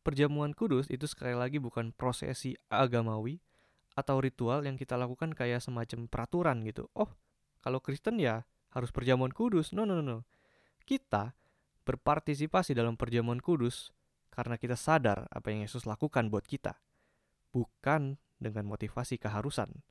Perjamuan 0.00 0.56
kudus 0.56 0.88
itu 0.88 1.04
sekali 1.04 1.36
lagi 1.36 1.60
bukan 1.60 1.92
prosesi 1.92 2.56
agamawi 2.72 3.42
atau 3.92 4.22
ritual 4.22 4.64
yang 4.64 4.78
kita 4.78 4.96
lakukan 4.96 5.36
kayak 5.36 5.60
semacam 5.60 6.08
peraturan 6.08 6.64
gitu. 6.64 6.88
Oh, 6.96 7.12
kalau 7.60 7.82
Kristen 7.82 8.16
ya 8.22 8.46
harus 8.72 8.88
perjamuan 8.94 9.34
kudus. 9.34 9.74
No, 9.76 9.84
no, 9.84 10.00
no, 10.00 10.04
no. 10.06 10.18
Kita 10.88 11.36
berpartisipasi 11.84 12.72
dalam 12.72 12.96
perjamuan 12.96 13.42
kudus 13.42 13.92
karena 14.38 14.54
kita 14.54 14.78
sadar 14.78 15.26
apa 15.34 15.50
yang 15.50 15.66
Yesus 15.66 15.82
lakukan 15.82 16.30
buat 16.30 16.46
kita. 16.46 16.78
Bukan 17.50 18.22
dengan 18.38 18.70
motivasi 18.70 19.18
keharusan, 19.18 19.82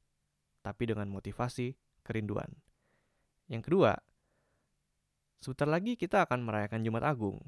tapi 0.64 0.88
dengan 0.88 1.12
motivasi 1.12 1.76
kerinduan. 2.00 2.56
Yang 3.52 3.68
kedua, 3.68 4.00
sebentar 5.44 5.68
lagi 5.68 6.00
kita 6.00 6.24
akan 6.24 6.48
merayakan 6.48 6.80
Jumat 6.80 7.04
Agung. 7.04 7.44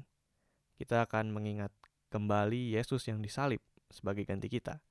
Kita 0.76 1.08
akan 1.08 1.32
mengingat 1.32 1.72
kembali 2.12 2.76
Yesus 2.76 3.08
yang 3.08 3.24
disalib 3.24 3.64
sebagai 3.88 4.28
ganti 4.28 4.52
kita. 4.52 4.84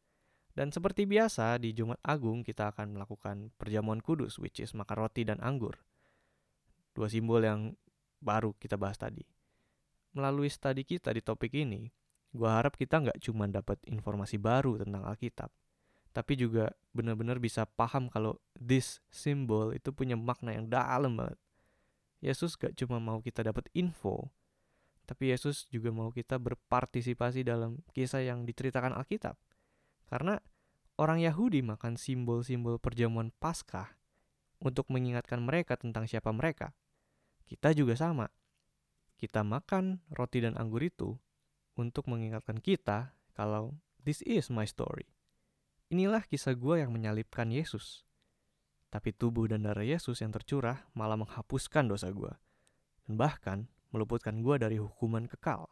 Dan 0.49 0.73
seperti 0.73 1.05
biasa 1.05 1.61
di 1.61 1.77
Jumat 1.77 2.01
Agung 2.01 2.41
kita 2.41 2.73
akan 2.73 2.97
melakukan 2.97 3.53
perjamuan 3.53 4.01
kudus 4.01 4.41
which 4.41 4.57
is 4.57 4.73
makan 4.73 5.05
roti 5.05 5.29
dan 5.29 5.37
anggur. 5.45 5.77
Dua 6.97 7.05
simbol 7.05 7.45
yang 7.45 7.77
baru 8.17 8.57
kita 8.57 8.81
bahas 8.81 8.97
tadi 8.97 9.38
melalui 10.13 10.49
studi 10.49 10.85
kita 10.85 11.13
di 11.13 11.21
topik 11.21 11.53
ini, 11.53 11.89
gue 12.29 12.49
harap 12.49 12.77
kita 12.77 13.01
nggak 13.01 13.19
cuma 13.25 13.49
dapat 13.49 13.81
informasi 13.89 14.37
baru 14.37 14.81
tentang 14.81 15.05
Alkitab, 15.05 15.49
tapi 16.13 16.33
juga 16.37 16.73
benar-benar 16.93 17.37
bisa 17.37 17.65
paham 17.65 18.09
kalau 18.09 18.37
this 18.57 19.01
symbol 19.09 19.73
itu 19.73 19.93
punya 19.93 20.17
makna 20.17 20.53
yang 20.53 20.69
dalam 20.69 21.17
banget. 21.17 21.37
Yesus 22.19 22.59
gak 22.59 22.75
cuma 22.75 22.99
mau 22.99 23.23
kita 23.23 23.47
dapat 23.47 23.71
info, 23.71 24.27
tapi 25.07 25.31
Yesus 25.31 25.65
juga 25.71 25.89
mau 25.89 26.11
kita 26.11 26.35
berpartisipasi 26.35 27.47
dalam 27.47 27.79
kisah 27.95 28.21
yang 28.21 28.43
diceritakan 28.43 28.93
Alkitab. 28.93 29.39
Karena 30.05 30.35
orang 30.99 31.23
Yahudi 31.23 31.63
makan 31.63 31.95
simbol-simbol 31.95 32.77
perjamuan 32.77 33.31
Paskah 33.39 33.95
untuk 34.59 34.91
mengingatkan 34.91 35.39
mereka 35.39 35.79
tentang 35.79 36.05
siapa 36.05 36.29
mereka. 36.35 36.75
Kita 37.47 37.71
juga 37.71 37.95
sama 37.95 38.27
kita 39.19 39.43
makan 39.43 39.99
roti 40.15 40.39
dan 40.39 40.55
anggur 40.55 40.79
itu 40.79 41.19
untuk 41.75 42.07
mengingatkan 42.07 42.63
kita 42.63 43.11
kalau 43.35 43.75
this 43.99 44.23
is 44.23 44.47
my 44.47 44.63
story. 44.63 45.11
Inilah 45.91 46.23
kisah 46.23 46.55
gue 46.55 46.79
yang 46.79 46.95
menyalibkan 46.95 47.51
Yesus. 47.51 48.07
Tapi 48.89 49.11
tubuh 49.13 49.51
dan 49.51 49.67
darah 49.67 49.83
Yesus 49.85 50.23
yang 50.23 50.31
tercurah 50.31 50.87
malah 50.95 51.19
menghapuskan 51.19 51.91
dosa 51.91 52.09
gue. 52.15 52.31
Dan 53.05 53.19
bahkan 53.19 53.67
meluputkan 53.91 54.39
gue 54.39 54.55
dari 54.55 54.79
hukuman 54.79 55.27
kekal. 55.27 55.67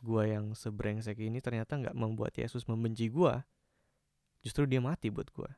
Gue 0.00 0.32
yang 0.32 0.56
sebrengsek 0.56 1.20
ini 1.20 1.38
ternyata 1.38 1.76
nggak 1.76 1.96
membuat 1.96 2.34
Yesus 2.34 2.66
membenci 2.66 3.12
gue. 3.12 3.34
Justru 4.40 4.64
dia 4.64 4.80
mati 4.80 5.12
buat 5.12 5.28
gue. 5.28 5.50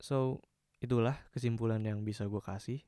So, 0.00 0.44
itulah 0.80 1.16
kesimpulan 1.32 1.84
yang 1.84 2.04
bisa 2.04 2.28
gue 2.28 2.40
kasih 2.40 2.80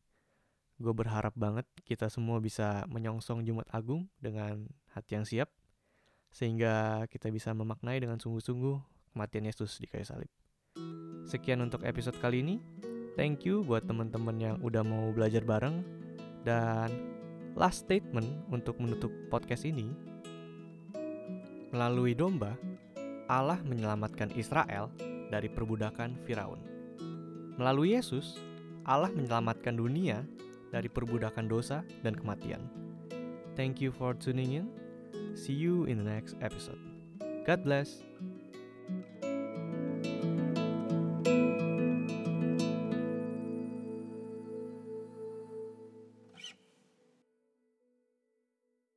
gue 0.82 0.90
berharap 0.90 1.30
banget 1.38 1.62
kita 1.86 2.10
semua 2.10 2.42
bisa 2.42 2.82
menyongsong 2.90 3.46
Jumat 3.46 3.70
Agung 3.70 4.10
dengan 4.18 4.66
hati 4.90 5.14
yang 5.14 5.22
siap 5.22 5.48
sehingga 6.34 7.06
kita 7.06 7.30
bisa 7.30 7.54
memaknai 7.54 8.02
dengan 8.02 8.18
sungguh-sungguh 8.18 8.76
kematian 9.14 9.46
Yesus 9.46 9.78
di 9.78 9.86
kayu 9.86 10.02
salib. 10.02 10.30
Sekian 11.22 11.62
untuk 11.62 11.86
episode 11.86 12.18
kali 12.18 12.42
ini. 12.42 12.58
Thank 13.14 13.46
you 13.46 13.62
buat 13.62 13.86
teman-teman 13.86 14.36
yang 14.40 14.56
udah 14.64 14.82
mau 14.82 15.12
belajar 15.12 15.44
bareng 15.44 15.84
dan 16.42 16.88
last 17.54 17.84
statement 17.86 18.26
untuk 18.48 18.80
menutup 18.82 19.12
podcast 19.28 19.68
ini. 19.68 19.86
Melalui 21.70 22.16
domba, 22.16 22.56
Allah 23.28 23.60
menyelamatkan 23.62 24.32
Israel 24.34 24.88
dari 25.28 25.52
perbudakan 25.52 26.16
Firaun. 26.24 26.60
Melalui 27.60 27.96
Yesus, 27.96 28.40
Allah 28.88 29.12
menyelamatkan 29.12 29.76
dunia 29.76 30.24
dari 30.72 30.88
perbudakan 30.88 31.46
dosa 31.46 31.84
dan 32.00 32.16
kematian. 32.16 32.64
Thank 33.52 33.84
you 33.84 33.92
for 33.92 34.16
tuning 34.16 34.56
in. 34.56 34.66
See 35.36 35.52
you 35.52 35.84
in 35.84 36.00
the 36.00 36.08
next 36.08 36.40
episode. 36.40 36.80
God 37.44 37.60
bless. 37.60 38.00